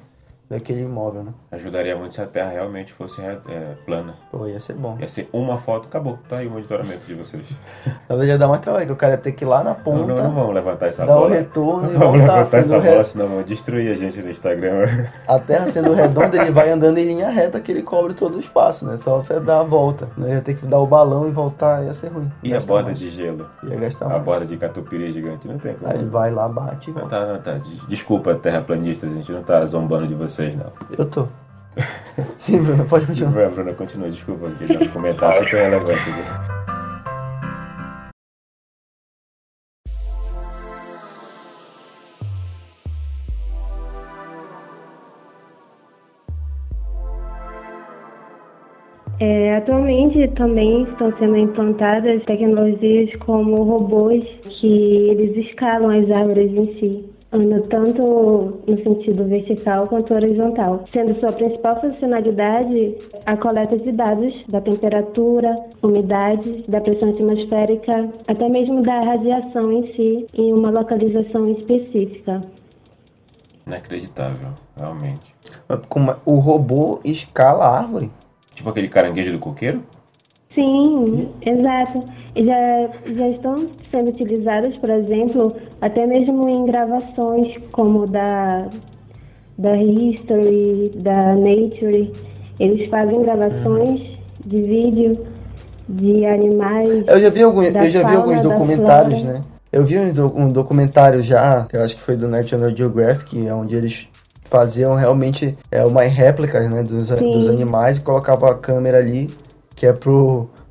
daquele 0.51 0.81
imóvel, 0.83 1.23
né? 1.23 1.33
Ajudaria 1.53 1.97
muito 1.97 2.15
se 2.15 2.21
a 2.21 2.27
Terra 2.27 2.51
realmente 2.51 2.93
fosse 2.93 3.21
é, 3.23 3.37
plana. 3.87 4.15
Pô, 4.33 4.49
ia 4.49 4.59
ser 4.59 4.75
bom. 4.75 4.97
Ia 5.01 5.07
ser 5.07 5.29
uma 5.33 5.59
foto, 5.59 5.87
acabou. 5.87 6.19
Tá 6.29 6.39
aí 6.39 6.49
o 6.49 6.51
monitoramento 6.51 7.07
de 7.07 7.15
vocês. 7.15 7.45
Verdade 8.09 8.29
ia 8.29 8.37
dar 8.39 8.49
mais 8.49 8.61
trabalho, 8.61 8.87
que 8.87 8.93
o 8.93 8.97
cara 8.97 9.13
ia 9.13 9.19
ter 9.19 9.31
que 9.31 9.45
ir 9.45 9.47
lá 9.47 9.63
na 9.63 9.75
ponta. 9.75 9.99
Não, 10.07 10.17
não, 10.17 10.25
não 10.25 10.35
vamos 10.35 10.55
levantar 10.55 10.89
essa 10.89 11.07
dar 11.07 11.15
bola. 11.15 11.29
Dar 11.29 11.35
o 11.37 11.39
retorno 11.39 11.83
não 11.83 11.91
e 11.91 11.97
vamos 11.97 12.19
voltar. 12.19 12.37
levantar 12.37 12.59
essa 12.59 12.81
bola, 12.81 13.05
senão 13.05 13.29
vão 13.29 13.43
destruir 13.43 13.93
a 13.93 13.95
gente 13.95 14.21
no 14.21 14.29
Instagram. 14.29 15.07
A 15.29 15.39
Terra 15.39 15.69
sendo 15.69 15.93
redonda, 15.93 16.37
ele 16.37 16.51
vai 16.51 16.71
andando 16.71 16.99
em 16.99 17.05
linha 17.05 17.31
reta 17.31 17.61
que 17.61 17.71
ele 17.71 17.83
cobre 17.83 18.15
todo 18.15 18.37
o 18.37 18.41
espaço, 18.41 18.85
né? 18.85 18.97
Só 18.97 19.21
pra 19.21 19.39
dar 19.39 19.61
a 19.61 19.63
volta. 19.63 20.09
Né? 20.17 20.35
Ia 20.35 20.41
ter 20.41 20.55
que 20.57 20.67
dar 20.67 20.81
o 20.81 20.87
balão 20.87 21.29
e 21.29 21.31
voltar, 21.31 21.85
ia 21.85 21.95
ser 21.95 22.09
ruim. 22.09 22.31
E 22.43 22.53
a 22.53 22.61
borda 22.61 22.87
mais. 22.87 22.99
de 22.99 23.09
gelo? 23.11 23.47
Ia 23.63 23.77
gastar 23.77 24.07
A 24.07 24.09
mais. 24.09 24.23
borda 24.25 24.47
de 24.47 24.57
catupiry 24.57 25.13
gigante, 25.13 25.47
não 25.47 25.59
tem 25.59 25.75
como. 25.75 25.91
Aí 25.93 25.99
ele 25.99 26.09
vai 26.09 26.31
lá, 26.33 26.49
bate 26.49 26.91
e 26.91 26.93
volta. 26.93 27.09
Tá, 27.09 27.27
não, 27.27 27.41
tá. 27.41 27.61
Desculpa, 27.89 28.35
terraplanistas, 28.35 29.11
a 29.11 29.15
gente 29.15 29.31
não 29.31 29.43
tá 29.43 29.65
zombando 29.67 30.09
de 30.09 30.15
vocês, 30.41 30.57
não. 30.57 30.73
Eu 30.97 31.05
tô. 31.05 31.29
Sim, 32.39 32.63
Bruno, 32.63 32.87
pode 32.87 33.07
continuar. 33.07 33.33
Vai, 33.33 33.49
Bruno, 33.51 33.75
continua, 33.75 34.11
desculpa, 34.11 34.49
aquele 34.49 34.75
nosso 34.75 34.91
comentário 34.91 35.45
super 35.45 35.57
relevante 35.57 36.01
aqui. 36.01 36.61
É, 49.23 49.57
atualmente 49.57 50.29
também 50.29 50.85
estão 50.85 51.13
sendo 51.19 51.37
implantadas 51.37 52.25
tecnologias 52.25 53.15
como 53.17 53.63
robôs 53.65 54.25
que 54.45 55.11
eles 55.11 55.37
escalam 55.47 55.91
as 55.91 56.11
árvores 56.11 56.51
em 56.53 56.79
si 56.79 57.20
tanto 57.69 58.61
no 58.67 58.85
sentido 58.85 59.25
vertical 59.25 59.87
quanto 59.87 60.13
horizontal, 60.15 60.83
sendo 60.93 61.19
sua 61.21 61.33
principal 61.33 61.81
funcionalidade 61.81 62.97
a 63.25 63.37
coleta 63.37 63.77
de 63.77 63.93
dados 63.93 64.33
da 64.49 64.61
temperatura, 64.61 65.55
umidade, 65.83 66.65
da 66.69 66.81
pressão 66.81 67.09
atmosférica, 67.09 68.09
até 68.27 68.49
mesmo 68.49 68.83
da 68.83 69.01
radiação 69.01 69.73
em 69.73 69.95
si, 69.95 70.27
em 70.35 70.53
uma 70.53 70.71
localização 70.71 71.49
específica. 71.51 72.41
Inacreditável, 73.67 74.49
realmente. 74.77 75.35
Como 75.89 76.15
o 76.25 76.37
robô 76.41 77.01
escala 77.05 77.65
a 77.65 77.79
árvore? 77.79 78.11
Tipo 78.55 78.71
aquele 78.71 78.89
caranguejo 78.89 79.33
do 79.33 79.39
coqueiro? 79.39 79.83
Sim, 80.55 81.29
exato. 81.45 82.01
Já, 82.37 83.13
já 83.13 83.29
estão 83.29 83.67
sendo 83.91 84.09
utilizadas, 84.11 84.77
por 84.77 84.91
exemplo, 84.91 85.53
até 85.81 86.07
mesmo 86.07 86.49
em 86.49 86.65
gravações 86.65 87.55
como 87.73 88.07
da, 88.07 88.69
da 89.59 89.77
History, 89.77 90.91
da 90.97 91.35
Nature. 91.35 92.13
Eles 92.59 92.89
fazem 92.89 93.23
gravações 93.23 94.01
de 94.47 94.63
vídeo 94.63 95.13
de 95.89 96.27
animais. 96.27 97.05
Eu 97.07 97.19
já 97.19 97.31
vi, 97.31 97.43
algum, 97.43 97.63
eu 97.63 97.91
já 97.91 98.09
vi 98.09 98.17
alguns 98.17 98.41
documentários, 98.41 99.23
né? 99.25 99.41
Eu 99.73 99.85
vi 99.85 99.99
um, 99.99 100.13
do, 100.13 100.27
um 100.37 100.49
documentário 100.49 101.23
já, 101.23 101.67
eu 101.73 101.85
acho 101.85 101.97
que 101.97 102.03
foi 102.03 102.17
do 102.17 102.27
National 102.27 102.75
Geographic, 102.75 103.39
onde 103.51 103.77
eles 103.77 104.09
faziam 104.45 104.95
realmente 104.95 105.57
é, 105.71 105.85
uma 105.85 106.03
réplica 106.03 106.61
né, 106.69 106.83
dos, 106.83 107.09
dos 107.09 107.49
animais 107.49 107.99
e 107.99 108.01
colocavam 108.01 108.49
a 108.49 108.55
câmera 108.57 108.99
ali, 108.99 109.31
que 109.81 109.87
é 109.87 109.95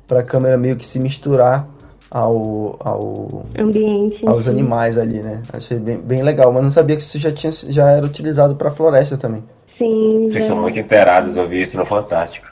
para 0.06 0.20
a 0.20 0.22
câmera 0.22 0.56
meio 0.56 0.76
que 0.76 0.86
se 0.86 1.00
misturar 1.00 1.66
ao, 2.08 2.76
ao 2.78 3.44
ambiente 3.58 4.24
aos 4.24 4.44
sim. 4.44 4.50
animais 4.50 4.96
ali, 4.96 5.20
né? 5.20 5.42
Achei 5.52 5.80
bem, 5.80 5.98
bem 5.98 6.22
legal, 6.22 6.52
mas 6.52 6.62
não 6.62 6.70
sabia 6.70 6.94
que 6.94 7.02
isso 7.02 7.18
já 7.18 7.32
tinha 7.32 7.52
já 7.52 7.90
era 7.90 8.06
utilizado 8.06 8.54
para 8.54 8.70
floresta 8.70 9.16
também. 9.16 9.42
Sim. 9.76 10.28
Vocês 10.30 10.44
são 10.44 10.60
muito 10.60 10.78
inteirados, 10.78 11.34
eu 11.34 11.48
vi 11.48 11.62
isso 11.62 11.76
no 11.76 11.84
Fantástico. 11.84 12.46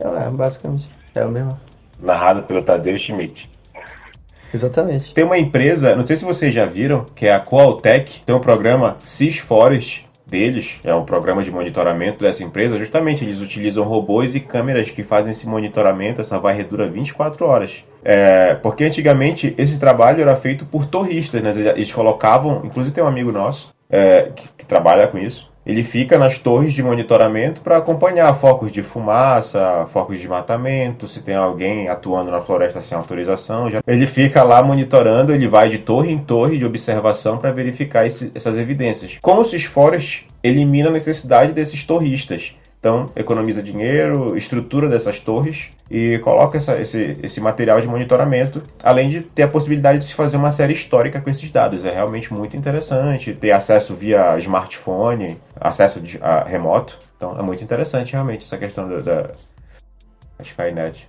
é, 0.00 0.30
basicamente 0.30 0.90
é 1.14 1.22
o 1.22 1.28
mesmo. 1.28 1.50
Narrado 2.00 2.44
pelo 2.44 2.62
Tadeu 2.62 2.96
Schmidt. 2.96 3.50
Exatamente. 4.54 5.12
Tem 5.12 5.24
uma 5.24 5.36
empresa, 5.36 5.94
não 5.94 6.06
sei 6.06 6.16
se 6.16 6.24
vocês 6.24 6.54
já 6.54 6.64
viram, 6.64 7.04
que 7.14 7.26
é 7.26 7.34
a 7.34 7.40
Coaltech, 7.40 8.22
tem 8.24 8.34
um 8.34 8.40
programa 8.40 8.96
Cis 9.04 9.36
Forest, 9.36 10.06
deles, 10.32 10.80
é 10.82 10.94
um 10.94 11.04
programa 11.04 11.42
de 11.42 11.50
monitoramento 11.50 12.20
dessa 12.20 12.42
empresa, 12.42 12.78
justamente 12.78 13.22
eles 13.22 13.42
utilizam 13.42 13.84
robôs 13.84 14.34
e 14.34 14.40
câmeras 14.40 14.90
que 14.90 15.02
fazem 15.02 15.32
esse 15.32 15.46
monitoramento, 15.46 16.22
essa 16.22 16.38
varredura 16.38 16.88
24 16.88 17.46
horas. 17.46 17.84
É, 18.02 18.54
porque 18.54 18.82
antigamente 18.82 19.54
esse 19.58 19.78
trabalho 19.78 20.22
era 20.22 20.34
feito 20.34 20.64
por 20.64 20.86
torristas, 20.86 21.42
né? 21.42 21.52
eles 21.76 21.92
colocavam, 21.92 22.62
inclusive 22.64 22.94
tem 22.94 23.04
um 23.04 23.06
amigo 23.06 23.30
nosso 23.30 23.70
é, 23.90 24.30
que, 24.34 24.48
que 24.56 24.64
trabalha 24.64 25.06
com 25.06 25.18
isso, 25.18 25.51
ele 25.64 25.84
fica 25.84 26.18
nas 26.18 26.38
torres 26.38 26.74
de 26.74 26.82
monitoramento 26.82 27.60
para 27.60 27.76
acompanhar 27.76 28.34
focos 28.34 28.72
de 28.72 28.82
fumaça, 28.82 29.86
focos 29.92 30.20
de 30.20 30.28
matamento, 30.28 31.06
se 31.06 31.22
tem 31.22 31.34
alguém 31.34 31.88
atuando 31.88 32.30
na 32.30 32.40
floresta 32.40 32.80
sem 32.80 32.96
autorização. 32.96 33.68
Ele 33.86 34.06
fica 34.06 34.42
lá 34.42 34.62
monitorando, 34.62 35.32
ele 35.32 35.46
vai 35.46 35.68
de 35.68 35.78
torre 35.78 36.10
em 36.10 36.18
torre 36.18 36.58
de 36.58 36.64
observação 36.64 37.38
para 37.38 37.52
verificar 37.52 38.06
esse, 38.06 38.30
essas 38.34 38.56
evidências. 38.58 39.18
Com 39.22 39.38
o 39.38 39.44
Sysforest, 39.44 40.26
elimina 40.42 40.88
a 40.88 40.92
necessidade 40.92 41.52
desses 41.52 41.84
torristas. 41.84 42.54
Então, 42.82 43.06
economiza 43.14 43.62
dinheiro, 43.62 44.36
estrutura 44.36 44.88
dessas 44.88 45.20
torres 45.20 45.70
e 45.88 46.18
coloca 46.18 46.58
essa, 46.58 46.80
esse, 46.80 47.12
esse 47.22 47.40
material 47.40 47.80
de 47.80 47.86
monitoramento, 47.86 48.60
além 48.82 49.08
de 49.08 49.22
ter 49.22 49.44
a 49.44 49.48
possibilidade 49.48 49.98
de 49.98 50.06
se 50.06 50.14
fazer 50.14 50.36
uma 50.36 50.50
série 50.50 50.72
histórica 50.72 51.20
com 51.20 51.30
esses 51.30 51.48
dados. 51.48 51.84
É 51.84 51.92
realmente 51.92 52.34
muito 52.34 52.56
interessante 52.56 53.34
ter 53.34 53.52
acesso 53.52 53.94
via 53.94 54.36
smartphone, 54.40 55.38
acesso 55.62 56.00
de, 56.00 56.18
a, 56.22 56.44
remoto. 56.44 56.98
Então, 57.16 57.38
é 57.38 57.42
muito 57.42 57.62
interessante 57.62 58.12
realmente 58.12 58.44
essa 58.44 58.58
questão 58.58 58.88
da, 58.88 59.00
da 59.00 59.30
Skynet. 60.40 61.08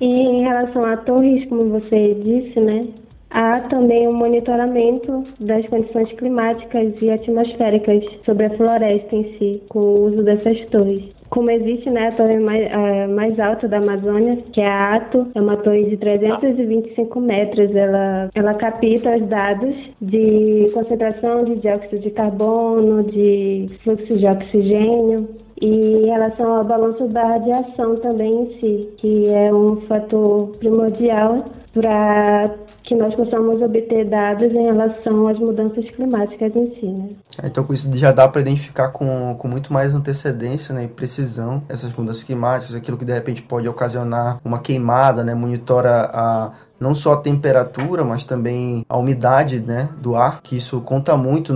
E 0.00 0.06
em 0.06 0.42
relação 0.42 0.84
a 0.84 0.96
torres, 0.96 1.44
como 1.46 1.68
você 1.70 2.14
disse, 2.14 2.60
né? 2.60 2.80
Há 3.30 3.60
também 3.60 4.06
o 4.06 4.14
um 4.14 4.18
monitoramento 4.18 5.22
das 5.40 5.64
condições 5.66 6.10
climáticas 6.12 6.94
e 7.02 7.10
atmosféricas 7.10 8.04
sobre 8.24 8.46
a 8.46 8.56
floresta 8.56 9.16
em 9.16 9.38
si, 9.38 9.62
com 9.68 9.80
o 9.80 10.06
uso 10.06 10.24
dessas 10.24 10.64
torres. 10.66 11.08
Como 11.28 11.50
existe 11.50 11.92
né, 11.92 12.08
a 12.08 12.12
torre 12.12 12.38
mais, 12.38 13.10
mais 13.10 13.38
alta 13.38 13.68
da 13.68 13.78
Amazônia, 13.78 14.36
que 14.50 14.62
é 14.62 14.66
a 14.66 14.96
ATO, 14.96 15.26
é 15.34 15.40
uma 15.40 15.58
torre 15.58 15.84
de 15.84 15.96
325 15.98 17.20
metros. 17.20 17.74
Ela, 17.76 18.30
ela 18.34 18.54
capta 18.54 19.14
os 19.14 19.26
dados 19.28 19.76
de 20.00 20.70
concentração 20.72 21.44
de 21.44 21.56
dióxido 21.56 22.00
de 22.00 22.10
carbono, 22.10 23.04
de 23.04 23.66
fluxo 23.84 24.16
de 24.16 24.26
oxigênio, 24.26 25.28
e 25.60 26.02
em 26.02 26.06
relação 26.06 26.56
ao 26.56 26.64
balanço 26.64 27.06
da 27.08 27.24
radiação 27.24 27.94
também 27.96 28.28
em 28.28 28.60
si, 28.60 28.88
que 28.98 29.28
é 29.28 29.52
um 29.52 29.80
fator 29.82 30.48
primordial 30.58 31.38
para 31.72 32.44
que 32.82 32.94
nós 32.94 33.14
possamos 33.14 33.60
obter 33.60 34.06
dados 34.06 34.52
em 34.52 34.62
relação 34.62 35.28
às 35.28 35.38
mudanças 35.38 35.84
climáticas 35.90 36.56
em 36.56 36.74
si. 36.74 36.86
Né? 36.86 37.08
Então, 37.44 37.62
com 37.62 37.74
isso 37.74 37.88
já 37.96 38.10
dá 38.10 38.26
para 38.26 38.40
identificar 38.40 38.88
com, 38.88 39.36
com 39.38 39.46
muito 39.46 39.72
mais 39.72 39.94
antecedência 39.94 40.74
né, 40.74 40.84
e 40.84 40.88
precisão 40.88 41.62
essas 41.68 41.92
mudanças 41.92 42.24
climáticas, 42.24 42.74
aquilo 42.74 42.96
que 42.96 43.04
de 43.04 43.12
repente 43.12 43.42
pode 43.42 43.68
ocasionar 43.68 44.40
uma 44.44 44.60
queimada, 44.60 45.22
né, 45.22 45.34
monitora 45.34 46.10
a 46.12 46.52
não 46.80 46.94
só 46.94 47.14
a 47.14 47.20
temperatura, 47.20 48.04
mas 48.04 48.22
também 48.22 48.84
a 48.88 48.96
umidade 48.96 49.58
né, 49.58 49.88
do 50.00 50.14
ar, 50.14 50.40
que 50.42 50.56
isso 50.56 50.80
conta 50.80 51.16
muito. 51.16 51.54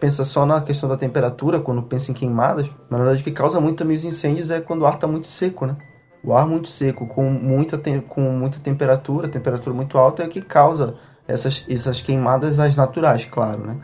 Pensa 0.00 0.24
só 0.24 0.46
na 0.46 0.60
questão 0.62 0.88
da 0.88 0.96
temperatura 0.96 1.60
quando 1.60 1.82
pensa 1.82 2.10
em 2.10 2.14
queimadas. 2.14 2.68
Na 2.88 2.96
verdade, 2.96 3.20
o 3.20 3.24
que 3.24 3.30
causa 3.30 3.60
muito 3.60 3.78
também 3.78 3.96
os 3.96 4.04
incêndios 4.04 4.50
é 4.50 4.60
quando 4.60 4.82
o 4.82 4.86
ar 4.86 4.94
está 4.94 5.06
muito 5.06 5.26
seco, 5.26 5.66
né? 5.66 5.76
O 6.24 6.34
ar 6.34 6.46
muito 6.46 6.68
seco, 6.68 7.06
com 7.06 7.24
muita, 7.24 7.78
com 8.08 8.20
muita 8.20 8.58
temperatura, 8.60 9.28
temperatura 9.28 9.74
muito 9.74 9.98
alta, 9.98 10.22
é 10.22 10.26
o 10.26 10.28
que 10.28 10.40
causa 10.40 10.94
essas, 11.26 11.64
essas 11.68 12.00
queimadas 12.00 12.58
as 12.58 12.76
naturais, 12.76 13.24
claro, 13.24 13.66
né? 13.66 13.76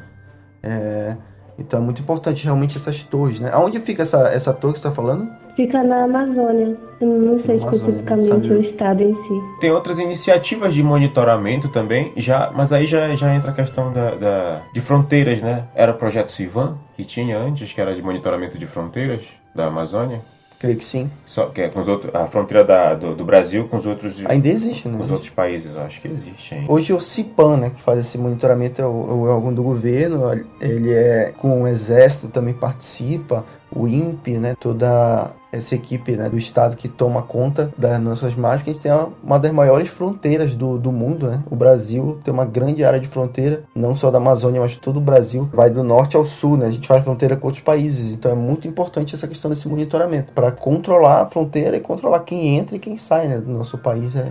É, 0.62 1.16
então 1.58 1.80
é 1.80 1.82
muito 1.82 2.00
importante 2.00 2.44
realmente 2.44 2.76
essas 2.78 3.02
torres, 3.02 3.40
né? 3.40 3.50
Aonde 3.52 3.80
fica 3.80 4.02
essa, 4.02 4.28
essa 4.28 4.52
torre 4.52 4.74
que 4.74 4.80
você 4.80 4.88
está 4.88 4.94
falando? 4.94 5.28
Fica 5.58 5.82
na 5.82 6.04
Amazônia. 6.04 6.76
não 7.00 7.42
sei 7.42 7.56
Amazônia, 7.56 7.98
especificamente 7.98 8.52
o 8.52 8.62
estado 8.62 9.02
em 9.02 9.12
si. 9.12 9.60
Tem 9.60 9.72
outras 9.72 9.98
iniciativas 9.98 10.72
de 10.72 10.84
monitoramento 10.84 11.68
também, 11.68 12.12
já, 12.16 12.52
mas 12.54 12.70
aí 12.70 12.86
já, 12.86 13.16
já 13.16 13.34
entra 13.34 13.50
a 13.50 13.54
questão 13.54 13.92
da, 13.92 14.14
da, 14.14 14.62
de 14.72 14.80
fronteiras, 14.80 15.42
né? 15.42 15.64
Era 15.74 15.90
o 15.90 15.96
projeto 15.96 16.30
Sivan, 16.30 16.78
que 16.96 17.02
tinha 17.02 17.36
antes, 17.36 17.72
que 17.72 17.80
era 17.80 17.92
de 17.92 18.00
monitoramento 18.00 18.56
de 18.56 18.68
fronteiras 18.68 19.22
da 19.52 19.66
Amazônia. 19.66 20.20
Creio 20.60 20.76
que 20.76 20.84
sim. 20.84 21.10
Só 21.26 21.46
que 21.46 21.60
é 21.60 21.68
com 21.68 21.80
os 21.80 21.88
outros, 21.88 22.14
a 22.14 22.28
fronteira 22.28 22.62
da, 22.62 22.94
do, 22.94 23.16
do, 23.16 23.24
Brasil 23.24 23.66
com 23.66 23.78
os 23.78 23.86
outros. 23.86 24.14
Ainda 24.26 24.48
existe, 24.48 24.86
né? 24.86 24.96
Com 24.96 25.02
os 25.02 25.10
outros 25.10 25.30
países, 25.30 25.74
eu 25.74 25.80
acho 25.82 26.00
que 26.00 26.06
existe 26.06 26.54
ainda. 26.54 26.72
Hoje 26.72 26.92
o 26.92 27.00
CIPAN, 27.00 27.56
né, 27.56 27.70
que 27.70 27.82
faz 27.82 27.98
esse 27.98 28.16
monitoramento, 28.16 28.80
é 28.80 28.86
o, 28.86 29.26
é 29.26 29.30
órgão 29.30 29.52
do 29.52 29.62
governo, 29.64 30.30
ele 30.60 30.92
é 30.92 31.32
com 31.36 31.62
o 31.62 31.66
exército 31.66 32.28
também 32.28 32.54
participa, 32.54 33.44
o 33.70 33.86
INPE, 33.86 34.38
né, 34.38 34.56
toda 34.58 35.32
essa 35.50 35.74
equipe 35.74 36.12
né, 36.12 36.28
do 36.28 36.36
Estado 36.36 36.76
que 36.76 36.88
toma 36.88 37.22
conta 37.22 37.70
das 37.76 38.00
nossas 38.00 38.34
margens, 38.34 38.68
a 38.68 38.72
gente 38.72 38.82
tem 38.82 38.92
uma 39.22 39.38
das 39.38 39.52
maiores 39.52 39.88
fronteiras 39.88 40.54
do, 40.54 40.78
do 40.78 40.92
mundo. 40.92 41.28
Né? 41.28 41.42
O 41.50 41.56
Brasil 41.56 42.18
tem 42.22 42.32
uma 42.32 42.44
grande 42.44 42.84
área 42.84 43.00
de 43.00 43.08
fronteira, 43.08 43.62
não 43.74 43.96
só 43.96 44.10
da 44.10 44.18
Amazônia, 44.18 44.60
mas 44.60 44.76
todo 44.76 44.98
o 44.98 45.00
Brasil. 45.00 45.48
Vai 45.52 45.70
do 45.70 45.82
norte 45.82 46.16
ao 46.16 46.24
sul, 46.24 46.56
né? 46.56 46.66
a 46.66 46.70
gente 46.70 46.86
faz 46.86 47.02
fronteira 47.02 47.36
com 47.36 47.46
outros 47.46 47.64
países. 47.64 48.12
Então 48.12 48.30
é 48.30 48.34
muito 48.34 48.68
importante 48.68 49.14
essa 49.14 49.26
questão 49.26 49.50
desse 49.50 49.66
monitoramento 49.68 50.32
para 50.32 50.52
controlar 50.52 51.22
a 51.22 51.26
fronteira 51.26 51.76
e 51.76 51.80
controlar 51.80 52.20
quem 52.20 52.56
entra 52.56 52.76
e 52.76 52.78
quem 52.78 52.96
sai 52.96 53.28
né, 53.28 53.38
do 53.38 53.50
nosso 53.50 53.78
país. 53.78 54.14
É, 54.14 54.30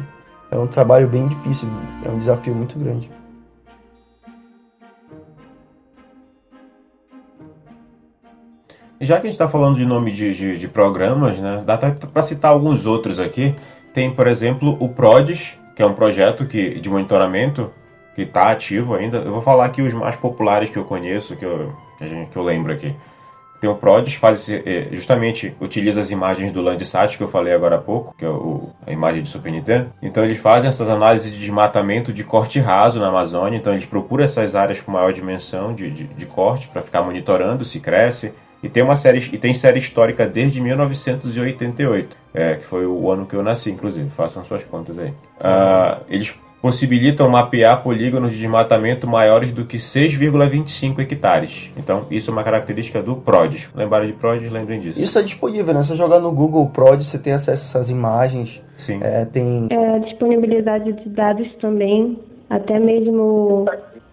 é 0.52 0.58
um 0.58 0.68
trabalho 0.68 1.08
bem 1.08 1.28
difícil, 1.28 1.68
é 2.06 2.10
um 2.10 2.20
desafio 2.20 2.56
muito 2.56 2.78
grande. 2.78 3.17
Já 9.00 9.16
que 9.20 9.28
a 9.28 9.30
gente 9.30 9.34
está 9.34 9.48
falando 9.48 9.78
de 9.78 9.86
nome 9.86 10.12
de, 10.12 10.34
de, 10.34 10.58
de, 10.58 10.68
programas, 10.68 11.38
né, 11.38 11.62
dá 11.66 11.78
para 11.78 12.24
citar 12.24 12.52
alguns 12.52 12.86
outros 12.86 13.20
aqui. 13.20 13.54
Tem, 13.94 14.12
por 14.12 14.28
exemplo, 14.28 14.76
o 14.80 14.90
PRODES, 14.90 15.54
que 15.76 15.82
é 15.82 15.86
um 15.86 15.94
projeto 15.94 16.46
que, 16.46 16.80
de 16.80 16.90
monitoramento 16.90 17.72
que 18.16 18.24
está 18.24 18.50
ativo 18.50 18.96
ainda. 18.96 19.20
Eu 19.20 19.32
vou 19.32 19.42
falar 19.42 19.66
aqui 19.66 19.82
os 19.82 19.94
mais 19.94 20.16
populares 20.16 20.70
que 20.70 20.78
eu 20.78 20.86
conheço, 20.86 21.36
que 21.36 21.46
eu, 21.46 21.74
que, 22.00 22.08
gente, 22.08 22.32
que 22.32 22.38
eu 22.38 22.44
lembro 22.44 22.74
aqui. 22.74 22.96
Tem 23.62 23.70
o 23.70 23.76
PRODES, 23.76 24.16
faz 24.16 24.48
é, 24.50 24.90
justamente 24.92 25.56
utiliza 25.60 26.00
as 26.00 26.12
imagens 26.12 26.52
do 26.52 26.62
Landsat 26.62 27.18
que 27.18 27.24
eu 27.24 27.28
falei 27.28 27.54
agora 27.54 27.76
há 27.76 27.80
pouco, 27.80 28.16
que 28.16 28.24
é 28.24 28.30
o, 28.30 28.70
a 28.86 28.92
imagem 28.92 29.24
do 29.24 29.30
Super 29.30 29.52
Nintendo. 29.52 29.92
Então 30.02 30.24
eles 30.24 30.38
fazem 30.40 30.70
essas 30.70 30.88
análises 30.90 31.32
de 31.32 31.40
desmatamento 31.40 32.14
de 32.14 32.24
corte 32.24 32.60
raso 32.60 33.00
na 33.00 33.08
Amazônia. 33.08 33.58
Então 33.58 33.74
eles 33.74 33.86
procuram 33.86 34.24
essas 34.24 34.56
áreas 34.56 34.80
com 34.80 34.92
maior 34.92 35.12
dimensão 35.12 35.74
de, 35.74 35.90
de, 35.90 36.04
de 36.04 36.26
corte 36.26 36.68
para 36.68 36.84
ficar 36.84 37.02
monitorando 37.02 37.66
se 37.66 37.80
cresce, 37.80 38.32
e 38.62 38.70
tem 38.70 38.84
uma 38.84 38.96
série 38.96 39.20
e 39.32 39.38
tem 39.38 39.54
série 39.54 39.80
histórica 39.80 40.28
desde 40.28 40.60
1988, 40.60 42.18
é, 42.34 42.56
que 42.56 42.66
foi 42.66 42.86
o 42.86 43.12
ano 43.12 43.26
que 43.26 43.36
eu 43.36 43.44
nasci, 43.44 43.70
inclusive. 43.70 44.10
Façam 44.12 44.44
suas 44.46 44.64
contas 44.64 44.98
aí. 44.98 45.14
Ah, 45.40 46.00
eles 46.10 46.34
possibilitam 46.62 47.30
mapear 47.30 47.84
polígonos 47.84 48.32
de 48.32 48.40
desmatamento 48.40 49.08
maiores 49.08 49.52
do 49.52 49.66
que 49.66 49.78
6,25 49.78 51.00
hectares. 51.00 51.70
Então, 51.78 52.06
isso 52.10 52.30
é 52.30 52.34
uma 52.34 52.44
característica 52.44 53.02
do 53.02 53.16
PRODES. 53.16 53.70
Lembraram 53.76 54.08
de 54.08 54.14
PRODES? 54.14 54.52
Lembrem 54.52 54.82
disso. 54.82 55.00
Isso 55.00 55.20
é 55.20 55.22
disponível, 55.22 55.74
né? 55.74 55.84
Você 55.84 55.96
jogar 55.96 56.20
no 56.20 56.32
Google 56.32 56.68
PRODES, 56.70 57.08
você 57.08 57.20
tem 57.20 57.34
acesso 57.34 57.64
a 57.64 57.80
essas 57.80 57.90
imagens. 57.90 58.62
Sim. 58.76 59.00
É, 59.02 59.26
tem... 59.26 59.68
É, 59.70 60.00
disponibilidade 60.00 60.94
de 60.94 61.10
dados 61.10 61.48
também, 61.62 62.20
até 62.50 62.80
mesmo 62.80 63.66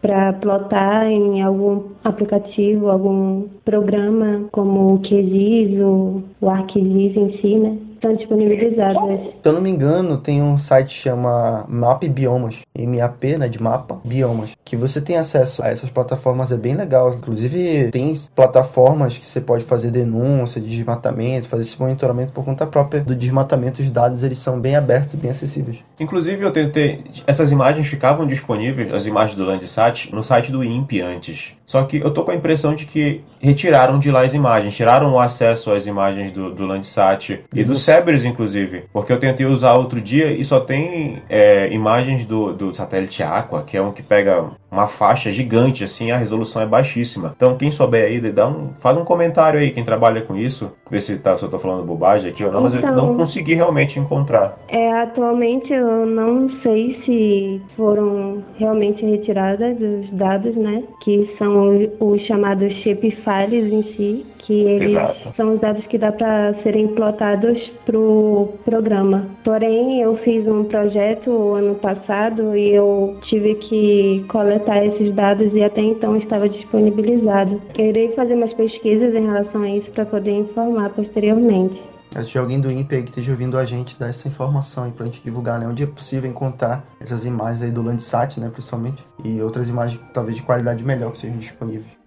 para 0.04 0.34
plotar 0.34 1.06
em 1.06 1.40
algum 1.40 1.82
aplicativo, 2.04 2.90
algum 2.90 3.48
programa 3.64 4.44
como 4.52 4.96
o 4.96 4.98
QGIS, 4.98 5.80
o, 5.80 6.22
o 6.42 6.50
ArcGIS 6.50 7.16
em 7.16 7.38
si, 7.38 7.56
né? 7.56 7.78
Estão 8.04 8.14
disponibilizadas. 8.14 9.20
Se 9.42 9.48
eu 9.48 9.52
não 9.52 9.60
me 9.60 9.70
engano, 9.70 10.18
tem 10.18 10.42
um 10.42 10.58
site 10.58 10.88
que 10.88 10.94
chama 10.94 11.64
Map 11.68 12.02
Biomas, 12.04 12.56
MAP, 12.78 13.38
né, 13.38 13.48
de 13.48 13.60
mapa, 13.62 13.98
biomas, 14.04 14.50
que 14.64 14.76
você 14.76 15.00
tem 15.00 15.16
acesso 15.16 15.62
a 15.62 15.68
essas 15.68 15.90
plataformas, 15.90 16.52
é 16.52 16.56
bem 16.56 16.74
legal. 16.74 17.14
Inclusive, 17.14 17.90
tem 17.90 18.12
plataformas 18.34 19.16
que 19.16 19.24
você 19.24 19.40
pode 19.40 19.64
fazer 19.64 19.90
denúncia 19.90 20.60
de 20.60 20.68
desmatamento, 20.68 21.48
fazer 21.48 21.62
esse 21.62 21.80
monitoramento 21.80 22.32
por 22.32 22.44
conta 22.44 22.66
própria 22.66 23.00
do 23.00 23.14
desmatamento. 23.14 23.80
Os 23.80 23.90
dados, 23.90 24.22
eles 24.22 24.38
são 24.38 24.60
bem 24.60 24.76
abertos 24.76 25.14
e 25.14 25.16
bem 25.16 25.30
acessíveis. 25.30 25.78
Inclusive, 25.98 26.42
eu 26.44 26.52
tentei... 26.52 27.04
Essas 27.26 27.50
imagens 27.50 27.86
ficavam 27.86 28.26
disponíveis, 28.26 28.92
as 28.92 29.06
imagens 29.06 29.36
do 29.36 29.44
Landsat, 29.44 30.12
no 30.12 30.22
site 30.22 30.52
do 30.52 30.62
INPE 30.62 31.00
antes. 31.00 31.54
Só 31.66 31.82
que 31.84 31.98
eu 31.98 32.10
tô 32.10 32.24
com 32.24 32.30
a 32.30 32.34
impressão 32.34 32.74
de 32.74 32.84
que 32.84 33.22
retiraram 33.40 33.98
de 33.98 34.10
lá 34.10 34.22
as 34.22 34.34
imagens, 34.34 34.74
tiraram 34.74 35.12
o 35.12 35.18
acesso 35.18 35.72
às 35.72 35.86
imagens 35.86 36.32
do, 36.32 36.50
do 36.50 36.66
Landsat 36.66 37.40
e 37.52 37.64
do 37.64 37.76
Cerberus, 37.76 38.24
inclusive. 38.24 38.84
Porque 38.92 39.12
eu 39.12 39.18
tentei 39.18 39.46
usar 39.46 39.74
outro 39.74 40.00
dia 40.00 40.32
e 40.32 40.44
só 40.44 40.60
tem 40.60 41.22
é, 41.28 41.72
imagens 41.72 42.26
do, 42.26 42.52
do 42.52 42.74
satélite 42.74 43.22
Aqua, 43.22 43.62
que 43.62 43.76
é 43.76 43.82
um 43.82 43.92
que 43.92 44.02
pega 44.02 44.50
uma 44.74 44.88
faixa 44.88 45.30
gigante, 45.30 45.84
assim, 45.84 46.10
a 46.10 46.16
resolução 46.16 46.60
é 46.60 46.66
baixíssima. 46.66 47.32
Então, 47.36 47.56
quem 47.56 47.70
souber 47.70 48.04
aí, 48.04 48.20
dá 48.20 48.46
um, 48.48 48.70
faz 48.80 48.96
um 48.98 49.04
comentário 49.04 49.58
aí, 49.60 49.70
quem 49.70 49.84
trabalha 49.84 50.20
com 50.20 50.36
isso, 50.36 50.70
ver 50.90 51.00
se, 51.00 51.16
tá, 51.16 51.36
se 51.38 51.44
eu 51.44 51.48
tô 51.50 51.58
falando 51.58 51.84
bobagem 51.86 52.30
aqui 52.30 52.44
ou 52.44 52.52
não, 52.52 52.62
mas 52.62 52.74
eu 52.74 52.80
Então- 52.80 52.94
não 52.94 53.16
consegui 53.16 53.54
realmente 53.54 53.98
encontrar. 53.98 54.58
É, 54.68 54.92
atualmente 55.02 55.72
eu 55.72 56.04
não 56.06 56.50
sei 56.62 57.00
se 57.04 57.62
foram 57.76 58.42
realmente 58.58 59.04
retiradas 59.04 59.76
os 59.80 60.10
dados, 60.10 60.54
né? 60.56 60.82
Que 61.02 61.30
são 61.38 61.76
os, 61.76 61.88
os 62.00 62.22
chamados 62.26 62.72
shape 62.82 63.10
files 63.24 63.72
em 63.72 63.82
si, 63.82 64.26
que 64.46 64.52
eles 64.52 64.92
Exato. 64.92 65.34
são 65.36 65.54
os 65.54 65.60
dados 65.60 65.84
que 65.86 65.98
dá 65.98 66.12
para 66.12 66.54
serem 66.62 66.88
plotados 66.88 67.58
para 67.84 67.98
o 67.98 68.54
programa. 68.64 69.28
Porém, 69.44 70.00
eu 70.00 70.16
fiz 70.18 70.46
um 70.46 70.64
projeto 70.64 71.54
ano 71.54 71.74
passado 71.76 72.56
e 72.56 72.74
eu 72.74 73.18
tive 73.28 73.54
que 73.56 74.24
coletar 74.28 74.84
esses 74.84 75.14
dados 75.14 75.52
e 75.52 75.62
até 75.62 75.80
então 75.80 76.16
estava 76.16 76.48
disponibilizado. 76.48 77.60
Eu 77.76 77.86
irei 77.86 78.12
fazer 78.12 78.34
umas 78.34 78.52
pesquisas 78.54 79.14
em 79.14 79.26
relação 79.26 79.62
a 79.62 79.70
isso 79.70 79.90
para 79.90 80.06
poder 80.06 80.32
informar 80.32 80.90
posteriormente. 80.90 81.94
Se 82.22 82.28
tiver 82.28 82.40
alguém 82.40 82.60
do 82.60 82.70
INPE 82.70 83.02
que 83.02 83.08
esteja 83.08 83.32
ouvindo 83.32 83.58
a 83.58 83.64
gente, 83.64 83.98
dá 83.98 84.06
essa 84.06 84.28
informação 84.28 84.84
aí 84.84 84.92
pra 84.92 85.04
gente 85.06 85.20
divulgar, 85.20 85.58
né? 85.58 85.66
Onde 85.66 85.82
é 85.82 85.86
possível 85.86 86.30
encontrar 86.30 86.84
essas 87.00 87.24
imagens 87.24 87.62
aí 87.62 87.72
do 87.72 87.82
Landsat, 87.82 88.38
né, 88.38 88.48
principalmente, 88.50 89.04
e 89.24 89.42
outras 89.42 89.68
imagens 89.68 90.00
talvez 90.12 90.36
de 90.36 90.42
qualidade 90.42 90.84
melhor 90.84 91.10
que 91.12 91.18
sejam 91.18 91.38
disponíveis. 91.38 92.03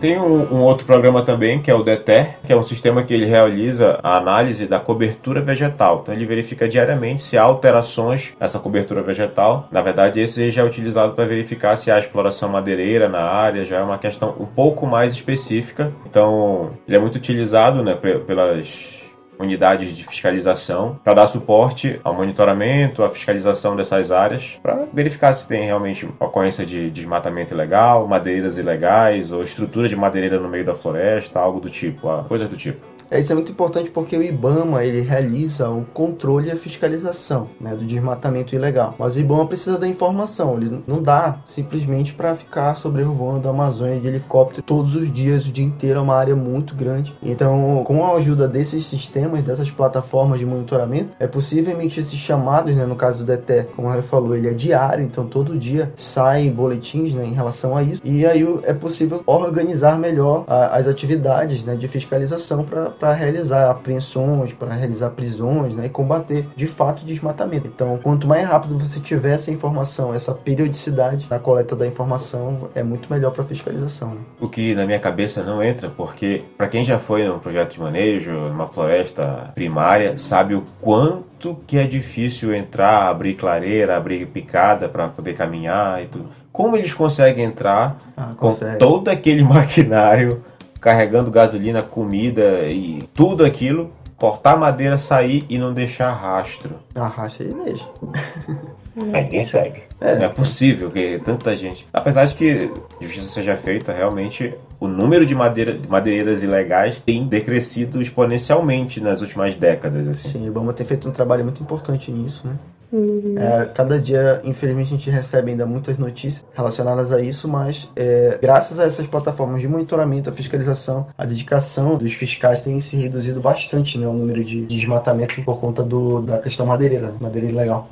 Tem 0.00 0.16
um, 0.18 0.54
um 0.54 0.60
outro 0.62 0.86
programa 0.86 1.22
também, 1.22 1.60
que 1.60 1.70
é 1.70 1.74
o 1.74 1.82
DETER, 1.82 2.36
que 2.46 2.52
é 2.52 2.56
um 2.56 2.62
sistema 2.62 3.02
que 3.02 3.12
ele 3.12 3.26
realiza 3.26 3.98
a 4.02 4.16
análise 4.16 4.64
da 4.66 4.78
cobertura 4.78 5.40
vegetal. 5.40 6.00
Então 6.02 6.14
ele 6.14 6.24
verifica 6.24 6.68
diariamente 6.68 7.22
se 7.22 7.36
há 7.36 7.42
alterações 7.42 8.32
nessa 8.38 8.58
cobertura 8.60 9.02
vegetal. 9.02 9.66
Na 9.72 9.82
verdade, 9.82 10.20
esse 10.20 10.50
já 10.52 10.62
é 10.62 10.64
utilizado 10.64 11.14
para 11.14 11.24
verificar 11.24 11.76
se 11.76 11.90
há 11.90 11.98
exploração 11.98 12.48
madeireira 12.48 13.08
na 13.08 13.22
área, 13.22 13.64
já 13.64 13.78
é 13.78 13.82
uma 13.82 13.98
questão 13.98 14.34
um 14.38 14.46
pouco 14.46 14.86
mais 14.86 15.12
específica. 15.12 15.92
Então, 16.08 16.70
ele 16.86 16.96
é 16.96 17.00
muito 17.00 17.16
utilizado 17.16 17.82
né, 17.82 17.94
pe- 17.94 18.18
pelas 18.20 18.97
unidades 19.38 19.96
de 19.96 20.04
fiscalização 20.04 20.98
para 21.04 21.14
dar 21.14 21.28
suporte 21.28 22.00
ao 22.02 22.14
monitoramento, 22.14 23.02
à 23.02 23.10
fiscalização 23.10 23.76
dessas 23.76 24.10
áreas, 24.10 24.58
para 24.62 24.86
verificar 24.92 25.32
se 25.34 25.46
tem 25.46 25.66
realmente 25.66 26.08
ocorrência 26.18 26.66
de 26.66 26.90
desmatamento 26.90 27.54
ilegal, 27.54 28.06
madeireiras 28.06 28.58
ilegais 28.58 29.30
ou 29.30 29.42
estrutura 29.42 29.88
de 29.88 29.96
madeireira 29.96 30.38
no 30.38 30.48
meio 30.48 30.64
da 30.64 30.74
floresta, 30.74 31.38
algo 31.38 31.60
do 31.60 31.70
tipo, 31.70 32.08
coisas 32.24 32.48
do 32.48 32.56
tipo. 32.56 32.97
É, 33.10 33.18
isso 33.20 33.32
é 33.32 33.34
muito 33.34 33.50
importante 33.52 33.90
porque 33.90 34.16
o 34.16 34.22
IBAMA 34.22 34.84
ele 34.84 35.00
realiza 35.00 35.68
o 35.70 35.84
controle 35.94 36.48
e 36.48 36.50
a 36.50 36.56
fiscalização 36.56 37.48
né, 37.60 37.74
do 37.74 37.84
desmatamento 37.84 38.54
ilegal. 38.54 38.94
Mas 38.98 39.14
o 39.14 39.18
IBAMA 39.18 39.46
precisa 39.46 39.78
da 39.78 39.88
informação, 39.88 40.56
ele 40.56 40.82
não 40.86 41.02
dá 41.02 41.38
simplesmente 41.46 42.12
para 42.14 42.34
ficar 42.34 42.74
sobrevoando 42.74 43.48
a 43.48 43.50
Amazônia 43.50 43.98
de 43.98 44.06
helicóptero 44.06 44.62
todos 44.62 44.94
os 44.94 45.12
dias, 45.12 45.46
o 45.46 45.52
dia 45.52 45.64
inteiro, 45.64 45.98
é 45.98 46.02
uma 46.02 46.14
área 46.16 46.36
muito 46.36 46.74
grande. 46.74 47.14
Então, 47.22 47.82
com 47.86 48.04
a 48.04 48.16
ajuda 48.16 48.46
desses 48.46 48.84
sistemas, 48.86 49.42
dessas 49.42 49.70
plataformas 49.70 50.38
de 50.38 50.46
monitoramento, 50.46 51.12
é 51.18 51.26
possível 51.26 51.72
emitir 51.72 52.02
esses 52.02 52.18
chamados, 52.18 52.74
né, 52.76 52.84
no 52.84 52.96
caso 52.96 53.18
do 53.18 53.24
DETE, 53.24 53.72
como 53.74 53.90
ela 53.90 54.02
falou, 54.02 54.36
ele 54.36 54.48
é 54.48 54.54
diário, 54.54 55.04
então 55.04 55.26
todo 55.26 55.56
dia 55.56 55.92
saem 55.96 56.50
boletins 56.50 57.14
né, 57.14 57.24
em 57.24 57.32
relação 57.32 57.76
a 57.76 57.82
isso. 57.82 58.02
E 58.04 58.26
aí 58.26 58.46
é 58.64 58.74
possível 58.74 59.22
organizar 59.26 59.98
melhor 59.98 60.44
a- 60.46 60.76
as 60.76 60.86
atividades 60.86 61.64
né, 61.64 61.74
de 61.74 61.88
fiscalização 61.88 62.64
para 62.64 62.92
realizar 63.12 63.70
apreensões, 63.70 64.52
para 64.52 64.72
realizar 64.74 65.10
prisões 65.10 65.74
né, 65.74 65.86
e 65.86 65.88
combater 65.88 66.46
de 66.56 66.66
fato 66.66 67.02
o 67.02 67.06
desmatamento. 67.06 67.66
Então, 67.66 67.98
quanto 68.02 68.26
mais 68.26 68.46
rápido 68.46 68.78
você 68.78 69.00
tiver 69.00 69.34
essa 69.34 69.50
informação, 69.50 70.14
essa 70.14 70.32
periodicidade 70.34 71.26
na 71.30 71.38
coleta 71.38 71.74
da 71.76 71.86
informação, 71.86 72.68
é 72.74 72.82
muito 72.82 73.12
melhor 73.12 73.30
para 73.32 73.44
fiscalização. 73.44 74.08
né? 74.10 74.20
O 74.40 74.48
que 74.48 74.74
na 74.74 74.84
minha 74.86 74.98
cabeça 75.00 75.42
não 75.42 75.62
entra, 75.62 75.88
porque 75.88 76.42
para 76.56 76.68
quem 76.68 76.84
já 76.84 76.98
foi 76.98 77.24
num 77.26 77.38
projeto 77.38 77.72
de 77.72 77.80
manejo, 77.80 78.30
numa 78.30 78.66
floresta 78.66 79.50
primária, 79.54 80.18
sabe 80.18 80.54
o 80.54 80.64
quanto 80.80 81.56
que 81.66 81.78
é 81.78 81.84
difícil 81.84 82.52
entrar, 82.54 83.08
abrir 83.08 83.34
clareira, 83.34 83.96
abrir 83.96 84.26
picada 84.26 84.88
para 84.88 85.08
poder 85.08 85.34
caminhar 85.34 86.02
e 86.02 86.06
tudo. 86.06 86.26
Como 86.52 86.76
eles 86.76 86.92
conseguem 86.92 87.44
entrar 87.44 87.96
Ah, 88.16 88.32
com 88.36 88.48
consegue. 88.48 88.78
todo 88.78 89.08
aquele 89.08 89.44
maquinário, 89.44 90.42
carregando 90.80 91.30
gasolina, 91.30 91.82
comida 91.82 92.66
e 92.68 93.00
tudo 93.14 93.44
aquilo, 93.44 93.92
cortar 94.16 94.56
madeira, 94.56 94.98
sair 94.98 95.44
e 95.48 95.58
não 95.58 95.72
deixar 95.72 96.12
rastro. 96.12 96.76
Arracha 96.94 97.42
aí 97.42 97.54
mesmo. 97.54 97.88
Ninguém 98.96 99.44
segue. 99.44 99.82
É, 100.00 100.16
não 100.18 100.26
é 100.26 100.28
possível 100.28 100.90
que 100.90 101.20
tanta 101.24 101.56
gente. 101.56 101.86
Apesar 101.92 102.26
de 102.26 102.34
que 102.34 102.70
justiça 103.00 103.30
seja 103.30 103.56
feita, 103.56 103.92
realmente 103.92 104.54
o 104.80 104.88
número 104.88 105.24
de, 105.24 105.34
madeira, 105.34 105.72
de 105.72 105.88
madeireiras 105.88 106.42
ilegais 106.42 107.00
tem 107.00 107.26
decrescido 107.26 108.02
exponencialmente 108.02 109.00
nas 109.00 109.20
últimas 109.20 109.54
décadas. 109.54 110.08
Assim. 110.08 110.32
Sim, 110.32 110.44
o 110.44 110.46
Ibama 110.48 110.72
tem 110.72 110.84
feito 110.84 111.08
um 111.08 111.12
trabalho 111.12 111.44
muito 111.44 111.62
importante 111.62 112.10
nisso, 112.10 112.46
né? 112.46 112.54
Uhum. 112.90 113.34
É, 113.38 113.66
cada 113.66 114.00
dia, 114.00 114.40
infelizmente, 114.44 114.86
a 114.86 114.96
gente 114.96 115.10
recebe 115.10 115.50
ainda 115.50 115.66
muitas 115.66 115.98
notícias 115.98 116.42
relacionadas 116.54 117.12
a 117.12 117.20
isso, 117.20 117.46
mas 117.46 117.88
é, 117.94 118.38
graças 118.40 118.78
a 118.78 118.84
essas 118.84 119.06
plataformas 119.06 119.60
de 119.60 119.68
monitoramento, 119.68 120.30
a 120.30 120.32
fiscalização, 120.32 121.06
a 121.16 121.24
dedicação 121.24 121.96
dos 121.96 122.14
fiscais 122.14 122.62
tem 122.62 122.80
se 122.80 122.96
reduzido 122.96 123.40
bastante 123.40 123.98
né, 123.98 124.06
o 124.06 124.12
número 124.12 124.42
de 124.42 124.64
desmatamento 124.64 125.42
por 125.42 125.60
conta 125.60 125.82
do, 125.82 126.22
da 126.22 126.38
questão 126.38 126.64
madeireira, 126.64 127.08
né, 127.08 127.16
madeira 127.20 127.46
ilegal. 127.46 127.90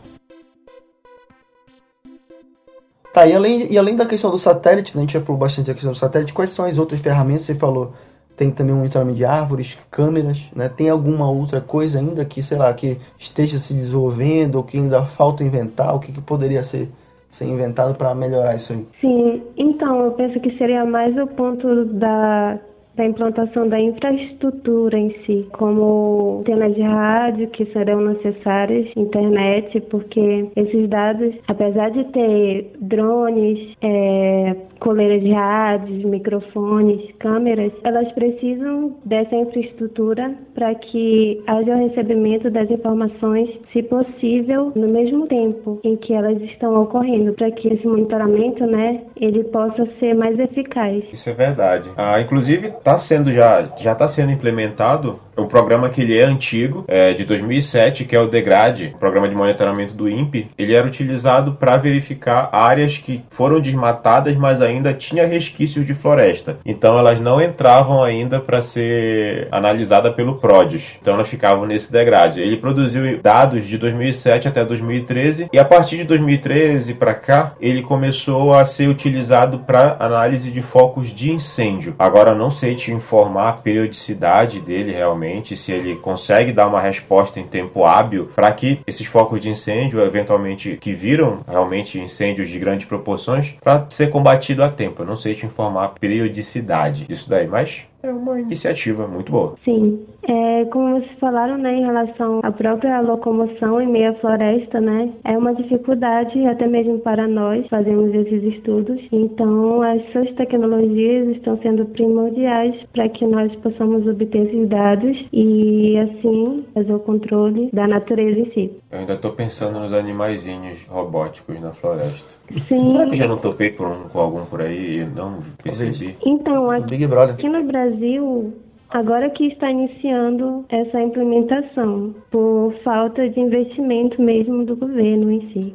Tá, 3.12 3.26
e 3.26 3.32
além, 3.32 3.72
e 3.72 3.78
além 3.78 3.96
da 3.96 4.04
questão 4.04 4.30
do 4.30 4.38
satélite, 4.38 4.94
né, 4.94 5.02
a 5.02 5.04
gente 5.06 5.14
já 5.14 5.22
falou 5.22 5.38
bastante 5.38 5.66
da 5.66 5.72
questão 5.72 5.92
do 5.92 5.98
satélite, 5.98 6.35
quais 6.35 6.50
são 6.50 6.64
as 6.64 6.76
outras 6.76 7.00
ferramentas? 7.00 7.42
Você 7.42 7.54
falou, 7.54 7.94
tem 8.37 8.51
também 8.51 8.75
um 8.75 8.79
monitoramento 8.79 9.16
de 9.16 9.25
árvores, 9.25 9.79
câmeras, 9.90 10.38
né? 10.55 10.68
Tem 10.68 10.90
alguma 10.90 11.29
outra 11.31 11.61
coisa 11.61 11.99
ainda 11.99 12.25
que, 12.25 12.42
sei 12.42 12.59
lá, 12.59 12.72
que 12.75 12.99
esteja 13.18 13.59
se 13.59 13.72
desenvolvendo 13.72 14.57
ou 14.57 14.62
que 14.62 14.77
ainda 14.77 15.05
falta 15.07 15.42
inventar? 15.42 15.94
O 15.94 16.01
que, 16.01 16.12
que 16.12 16.20
poderia 16.20 16.62
ser, 16.62 16.88
ser 17.29 17.46
inventado 17.46 17.94
para 17.94 18.14
melhorar 18.14 18.55
isso 18.55 18.75
aí? 18.75 18.87
Sim, 19.01 19.42
então 19.57 20.05
eu 20.05 20.12
penso 20.12 20.38
que 20.40 20.57
seria 20.59 20.85
mais 20.85 21.16
o 21.16 21.27
ponto 21.29 21.87
da, 21.87 22.59
da 22.96 23.04
implantação 23.04 23.68
da 23.68 23.78
infraestrutura 23.78 24.98
em 24.98 25.11
si, 25.24 25.46
como 25.52 26.40
antenas 26.40 26.74
de 26.74 26.82
rádio 26.82 27.48
que 27.50 27.66
serão 27.66 28.00
necessárias, 28.00 28.88
internet, 28.96 29.80
porque 29.90 30.48
esses 30.56 30.88
dados, 30.88 31.35
apesar 31.46 31.90
de 31.90 32.04
ter 32.04 32.72
drones, 32.80 33.76
é, 33.82 34.56
coleiras 34.80 35.22
de 35.22 35.32
rádios, 35.32 36.04
microfones, 36.04 37.00
câmeras, 37.18 37.72
elas 37.85 38.11
precisam 38.12 38.96
dessa 39.04 39.35
infraestrutura 39.35 40.35
para 40.57 40.75
que 40.75 41.42
haja 41.47 41.77
o 41.77 41.79
recebimento 41.79 42.51
das 42.51 42.69
informações, 42.71 43.51
se 43.73 43.83
possível, 43.83 44.73
no 44.75 44.88
mesmo 44.88 45.27
tempo 45.29 45.79
em 45.85 45.97
que 45.97 46.14
elas 46.14 46.40
estão 46.40 46.83
ocorrendo, 46.83 47.35
para 47.35 47.51
que 47.51 47.69
esse 47.69 47.87
monitoramento, 47.87 48.66
né, 48.66 49.03
ele 49.21 49.45
possa 49.45 49.87
ser 50.01 50.14
mais 50.14 50.38
eficaz. 50.38 51.05
Isso 51.12 51.29
é 51.29 51.35
verdade. 51.35 51.90
Ah, 51.97 52.21
inclusive 52.21 52.69
está 52.69 52.99
sendo 52.99 53.31
já 53.31 53.71
já 53.79 53.92
está 53.92 54.09
sendo 54.09 54.33
implementado 54.33 55.21
um 55.37 55.46
programa 55.46 55.88
que 55.88 56.03
ele 56.03 56.18
é 56.18 56.25
antigo, 56.25 56.85
é 56.88 57.12
de 57.12 57.25
2007, 57.25 58.05
que 58.05 58.16
é 58.16 58.20
o 58.20 58.29
DEGRADE, 58.29 58.92
o 58.94 58.99
programa 58.99 59.29
de 59.29 59.35
monitoramento 59.35 59.94
do 59.94 60.09
INPE. 60.09 60.51
Ele 60.57 60.75
era 60.75 60.87
utilizado 60.87 61.53
para 61.53 61.77
verificar 61.77 62.49
áreas 62.53 62.99
que 62.99 63.22
foram 63.31 63.61
desmatadas, 63.61 64.37
mas 64.37 64.62
ainda 64.62 64.94
tinha 64.94 65.27
resquícios 65.27 65.87
de 65.87 65.94
floresta. 65.94 66.59
Então 66.64 66.99
elas 66.99 67.20
não 67.20 67.40
entravam 67.40 68.03
ainda 68.03 68.40
para 68.40 68.62
ser 68.62 69.49
analisada 69.51 70.12
pelo 70.12 70.37
PRODES. 70.37 70.83
Então 71.01 71.14
elas 71.14 71.29
ficavam 71.29 71.66
nesse 71.66 71.92
DEGRADE. 71.92 72.40
Ele 72.40 72.57
produziu 72.57 73.20
dados 73.22 73.66
de 73.66 73.79
2007 73.79 74.49
até 74.49 74.64
2013 74.64 75.49
e 75.53 75.59
a 75.59 75.64
partir 75.64 75.99
de 75.99 76.05
2013 76.05 76.94
para 76.94 77.14
cá 77.14 77.55
ele 77.61 77.83
começou 77.83 78.55
a 78.55 78.64
ser 78.64 78.88
utilizado 78.88 79.61
para 79.61 79.96
análise 79.99 80.51
de 80.51 80.62
focos 80.62 81.12
de 81.12 81.31
incêndio. 81.33 81.94
Agora 81.99 82.35
não 82.35 82.51
sei 82.51 82.75
te 82.75 82.90
informar 82.90 83.49
a 83.49 83.53
periodicidade 83.53 84.61
dele 84.61 84.92
realmente, 84.92 85.26
se 85.57 85.73
ele 85.73 85.97
consegue 85.97 86.53
dar 86.53 86.69
uma 86.69 86.81
resposta 86.81 87.41
em 87.41 87.47
tempo 87.47 87.85
hábil 87.85 88.31
para 88.35 88.53
que 88.53 88.81
esses 88.87 89.07
focos 89.07 89.41
de 89.41 89.49
incêndio, 89.49 90.01
eventualmente 90.01 90.77
que 90.81 90.93
viram 90.93 91.39
realmente 91.49 91.99
incêndios 91.99 92.49
de 92.49 92.59
grandes 92.59 92.87
proporções, 92.87 93.55
para 93.62 93.87
ser 93.91 94.11
combatido 94.11 94.62
a 94.62 94.69
tempo. 94.69 95.03
Eu 95.03 95.07
não 95.07 95.17
sei 95.17 95.35
te 95.35 95.47
informar 95.47 95.85
a 95.85 95.89
periodicidade 95.89 97.07
disso 97.07 97.29
daí, 97.29 97.47
mas 97.47 97.83
é 98.07 98.12
uma 98.12 98.40
iniciativa 98.40 99.07
muito 99.07 99.31
boa. 99.31 99.57
Sim. 99.64 100.05
É, 100.23 100.64
como 100.66 101.01
vocês 101.01 101.19
falaram, 101.19 101.57
né, 101.59 101.77
em 101.77 101.85
relação 101.85 102.40
à 102.42 102.51
própria 102.51 103.01
locomoção 103.01 103.81
em 103.81 103.87
meio 103.87 104.11
à 104.11 104.14
floresta, 104.14 104.81
né, 104.81 105.12
é 105.25 105.37
uma 105.37 105.55
dificuldade 105.55 106.45
até 106.47 106.66
mesmo 106.66 106.99
para 106.99 107.29
nós 107.29 107.66
fazermos 107.69 108.12
esses 108.14 108.42
estudos. 108.55 109.01
Então, 109.12 109.83
as 109.83 110.03
suas 110.12 110.31
tecnologias 110.35 111.29
estão 111.37 111.59
sendo 111.59 111.87
primordiais 111.87 112.75
para 112.92 113.09
que 113.09 113.27
nós 113.27 113.55
possamos 113.57 114.07
obter 114.07 114.47
esses 114.47 114.69
dados 114.69 115.16
e, 115.33 115.99
assim, 115.99 116.64
fazer 116.75 116.92
o 116.92 116.99
controle 117.01 117.71
da 117.73 117.87
natureza 117.87 118.40
em 118.40 118.51
si. 118.53 118.73
Eu 118.90 119.01
ainda 119.01 119.14
estou 119.14 119.33
pensando 119.33 119.79
nos 119.79 119.92
animaizinhos 119.92 120.85
robóticos 120.88 121.61
na 121.61 121.73
floresta. 121.73 122.36
Sim. 122.68 122.90
Será 122.92 123.11
que 123.11 123.16
já 123.16 123.26
não 123.26 123.38
topei 123.38 123.70
por 123.70 123.87
um, 123.87 124.09
com 124.09 124.18
algum 124.18 124.44
por 124.46 124.62
aí 124.62 125.00
e 125.00 125.04
não 125.04 125.40
percebi? 125.62 126.16
Então, 126.24 126.70
aqui, 126.70 126.90
Big 126.90 127.06
Brother. 127.06 127.35
aqui 127.35 127.48
no 127.48 127.64
Brasil, 127.64 128.54
agora 128.90 129.30
que 129.30 129.46
está 129.46 129.70
iniciando 129.70 130.64
essa 130.68 131.00
implementação, 131.00 132.14
por 132.30 132.74
falta 132.85 133.28
de 133.28 133.40
investimento 133.40 134.20
mesmo 134.22 134.64
do 134.64 134.76
governo 134.76 135.30
em 135.30 135.52
si. 135.52 135.74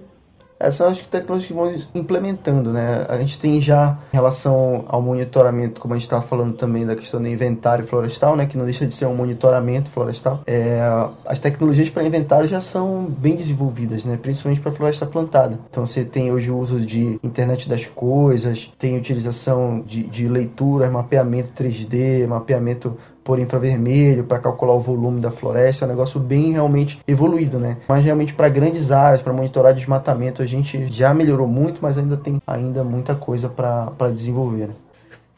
Essas 0.61 0.75
são 0.75 0.87
as 0.87 1.01
tecnologias 1.01 1.47
que 1.47 1.53
vão 1.53 1.73
implementando, 1.95 2.71
né? 2.71 3.05
A 3.09 3.17
gente 3.17 3.37
tem 3.39 3.59
já 3.61 3.97
em 4.13 4.15
relação 4.15 4.85
ao 4.87 5.01
monitoramento, 5.01 5.81
como 5.81 5.93
a 5.93 5.97
gente 5.97 6.05
estava 6.05 6.21
falando 6.21 6.53
também 6.53 6.85
da 6.85 6.95
questão 6.95 7.21
do 7.21 7.27
inventário 7.27 7.85
florestal, 7.85 8.35
né? 8.35 8.45
Que 8.45 8.57
não 8.57 8.65
deixa 8.65 8.85
de 8.85 8.95
ser 8.95 9.05
um 9.05 9.15
monitoramento 9.15 9.89
florestal. 9.89 10.41
É, 10.45 10.79
as 11.25 11.39
tecnologias 11.39 11.89
para 11.89 12.03
inventário 12.03 12.47
já 12.47 12.61
são 12.61 13.05
bem 13.05 13.35
desenvolvidas, 13.35 14.05
né? 14.05 14.17
Principalmente 14.21 14.61
para 14.61 14.71
floresta 14.71 15.05
plantada. 15.05 15.59
Então 15.69 15.85
você 15.85 16.05
tem 16.05 16.31
hoje 16.31 16.51
o 16.51 16.57
uso 16.57 16.79
de 16.79 17.19
internet 17.23 17.67
das 17.67 17.85
coisas, 17.85 18.71
tem 18.77 18.97
utilização 18.97 19.83
de, 19.85 20.03
de 20.03 20.27
leituras, 20.27 20.91
mapeamento 20.91 21.51
3D, 21.61 22.27
mapeamento 22.27 22.97
por 23.31 23.39
infravermelho 23.39 24.25
para 24.25 24.39
calcular 24.39 24.73
o 24.73 24.81
volume 24.81 25.21
da 25.21 25.31
floresta, 25.31 25.85
é 25.85 25.87
um 25.87 25.91
negócio 25.91 26.19
bem 26.19 26.51
realmente 26.51 26.99
evoluído, 27.07 27.57
né? 27.57 27.77
Mas 27.87 28.03
realmente 28.03 28.33
para 28.33 28.49
grandes 28.49 28.91
áreas, 28.91 29.21
para 29.21 29.31
monitorar 29.31 29.73
desmatamento, 29.73 30.41
a 30.41 30.45
gente 30.45 30.87
já 30.87 31.13
melhorou 31.13 31.47
muito, 31.47 31.79
mas 31.81 31.97
ainda 31.97 32.17
tem 32.17 32.41
ainda 32.45 32.83
muita 32.83 33.15
coisa 33.15 33.47
para 33.47 34.09
desenvolver. 34.13 34.67
Né? 34.67 34.73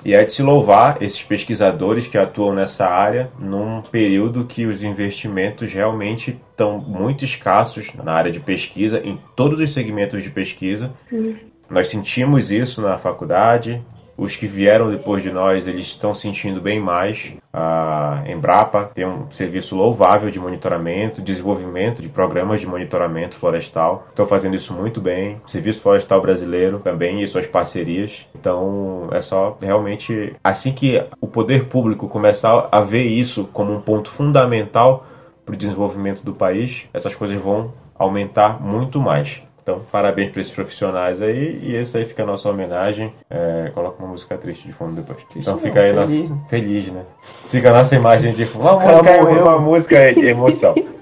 E 0.03 0.15
é 0.15 0.23
de 0.23 0.33
se 0.33 0.41
louvar 0.41 1.03
esses 1.03 1.21
pesquisadores 1.21 2.07
que 2.07 2.17
atuam 2.17 2.55
nessa 2.55 2.87
área 2.87 3.29
num 3.37 3.83
período 3.83 4.45
que 4.45 4.65
os 4.65 4.81
investimentos 4.81 5.71
realmente 5.71 6.35
estão 6.49 6.79
muito 6.79 7.23
escassos 7.23 7.93
na 7.93 8.11
área 8.11 8.31
de 8.31 8.39
pesquisa, 8.39 8.99
em 9.05 9.19
todos 9.35 9.59
os 9.59 9.71
segmentos 9.71 10.23
de 10.23 10.31
pesquisa. 10.31 10.89
Hum. 11.11 11.35
Nós 11.69 11.89
sentimos 11.89 12.49
isso 12.49 12.81
na 12.81 12.97
faculdade, 12.97 13.83
os 14.23 14.37
que 14.37 14.47
vieram 14.47 14.89
depois 14.89 15.21
de 15.21 15.29
nós, 15.29 15.67
eles 15.67 15.87
estão 15.87 16.15
sentindo 16.15 16.61
bem 16.61 16.79
mais. 16.79 17.33
A 17.51 18.23
Embrapa 18.25 18.85
tem 18.95 19.05
um 19.05 19.29
serviço 19.29 19.75
louvável 19.75 20.31
de 20.31 20.39
monitoramento, 20.39 21.21
desenvolvimento 21.21 22.01
de 22.01 22.07
programas 22.07 22.61
de 22.61 22.65
monitoramento 22.65 23.35
florestal. 23.35 24.07
Estão 24.09 24.25
fazendo 24.25 24.55
isso 24.55 24.73
muito 24.73 25.01
bem. 25.01 25.41
O 25.45 25.49
Serviço 25.49 25.81
Florestal 25.81 26.21
Brasileiro 26.21 26.79
também 26.79 27.21
e 27.21 27.27
suas 27.27 27.45
parcerias. 27.45 28.25
Então, 28.33 29.09
é 29.11 29.21
só 29.21 29.57
realmente 29.61 30.33
assim 30.41 30.71
que 30.71 31.03
o 31.19 31.27
poder 31.27 31.65
público 31.65 32.07
começar 32.07 32.69
a 32.71 32.79
ver 32.79 33.03
isso 33.03 33.49
como 33.51 33.73
um 33.73 33.81
ponto 33.81 34.09
fundamental 34.09 35.05
para 35.45 35.53
o 35.53 35.57
desenvolvimento 35.57 36.23
do 36.23 36.33
país, 36.33 36.85
essas 36.93 37.13
coisas 37.13 37.39
vão 37.41 37.73
aumentar 37.99 38.61
muito 38.61 39.01
mais. 39.01 39.41
Então, 39.63 39.81
parabéns 39.89 40.29
para 40.29 40.41
esses 40.41 40.53
profissionais 40.53 41.21
aí. 41.21 41.59
E 41.63 41.73
esse 41.73 41.97
aí 41.97 42.05
fica 42.05 42.23
a 42.23 42.25
nossa 42.25 42.49
homenagem. 42.49 43.13
É, 43.29 43.71
coloca 43.73 44.03
uma 44.03 44.11
música 44.11 44.37
triste 44.37 44.67
de 44.67 44.73
fundo 44.73 45.01
depois. 45.01 45.25
então 45.35 45.57
fica 45.57 45.81
aí 45.81 45.93
feliz, 45.93 46.29
na... 46.29 46.35
né? 46.35 46.41
feliz, 46.49 46.87
né? 46.87 47.01
Fica 47.49 47.69
a 47.69 47.73
nossa 47.73 47.95
imagem 47.95 48.33
de 48.33 48.45
fundo. 48.45 48.65
Uma 48.65 48.73
música, 48.73 49.23
morreu. 49.23 49.43
uma 49.43 49.59
música 49.59 50.13
de 50.13 50.25
emoção. 50.27 50.75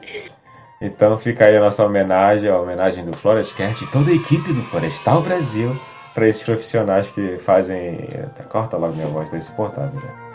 Então 0.83 1.15
fica 1.19 1.45
aí 1.45 1.55
a 1.55 1.59
nossa 1.59 1.85
homenagem, 1.85 2.49
a 2.49 2.59
homenagem 2.59 3.05
do 3.05 3.15
Florestcast 3.15 3.83
e 3.83 3.87
toda 3.91 4.09
a 4.09 4.15
equipe 4.15 4.51
do 4.51 4.63
Florestal 4.63 5.21
Brasil 5.21 5.79
para 6.11 6.27
esses 6.27 6.41
profissionais 6.41 7.05
que 7.11 7.37
fazem. 7.45 8.09
Corta 8.49 8.77
logo 8.77 8.95
minha 8.95 9.05
voz, 9.05 9.29
tá 9.29 9.37
insuportável 9.37 10.01
já. 10.01 10.30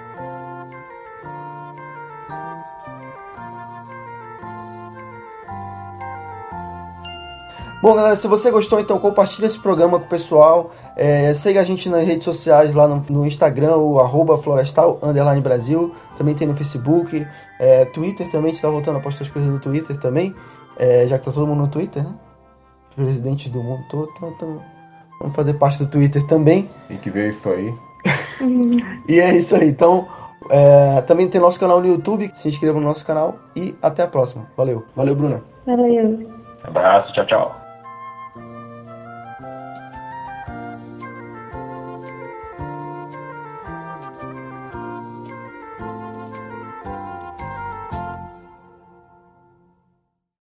Bom, 7.87 7.95
galera, 7.95 8.17
se 8.17 8.27
você 8.27 8.51
gostou, 8.51 8.81
então 8.81 8.99
compartilha 8.99 9.47
esse 9.47 9.61
programa 9.61 10.01
com 10.01 10.07
o 10.07 10.09
pessoal. 10.09 10.73
É, 10.97 11.33
siga 11.35 11.61
a 11.61 11.63
gente 11.63 11.89
nas 11.89 12.05
redes 12.05 12.25
sociais, 12.25 12.75
lá 12.75 12.89
no, 12.89 13.01
no 13.09 13.25
Instagram, 13.25 13.77
o 13.77 14.01
arroba 14.01 14.37
florestal, 14.39 14.99
underline 15.01 15.41
Brasil. 15.41 15.95
Também 16.19 16.35
tem 16.35 16.49
no 16.49 16.57
Facebook, 16.57 17.25
é, 17.61 17.85
Twitter 17.85 18.29
também, 18.29 18.49
a 18.49 18.55
gente 18.55 18.63
tá 18.63 18.69
voltando 18.69 18.97
a 18.97 19.01
postar 19.01 19.23
as 19.23 19.31
coisas 19.31 19.49
no 19.49 19.61
Twitter 19.61 19.97
também. 20.01 20.35
É, 20.77 21.07
já 21.07 21.17
que 21.17 21.27
tá 21.27 21.31
todo 21.31 21.47
mundo 21.47 21.61
no 21.61 21.69
Twitter, 21.69 22.03
né? 22.03 22.13
Presidente 22.97 23.49
do 23.49 23.63
mundo 23.63 23.85
todo, 23.89 24.11
então, 24.35 24.61
vamos 25.21 25.37
fazer 25.37 25.55
parte 25.55 25.79
do 25.79 25.87
Twitter 25.87 26.27
também. 26.27 26.69
E 26.91 26.97
que 26.97 27.09
veio 27.09 27.37
foi. 27.37 27.73
E 29.09 29.21
é 29.21 29.37
isso 29.37 29.55
aí, 29.55 29.69
então... 29.69 30.09
é, 30.51 31.03
também 31.03 31.29
tem 31.29 31.41
nosso 31.41 31.61
canal 31.61 31.81
no 31.81 31.87
YouTube, 31.87 32.33
se 32.35 32.49
inscreva 32.49 32.81
no 32.81 32.85
nosso 32.85 33.07
canal 33.07 33.37
e 33.55 33.77
até 33.81 34.03
a 34.03 34.09
próxima. 34.09 34.45
Valeu. 34.57 34.83
Valeu, 34.97 35.15
Bruna. 35.15 35.41
Valeu. 35.65 36.29
Abraço, 36.65 37.13
tchau, 37.13 37.25
tchau. 37.27 37.66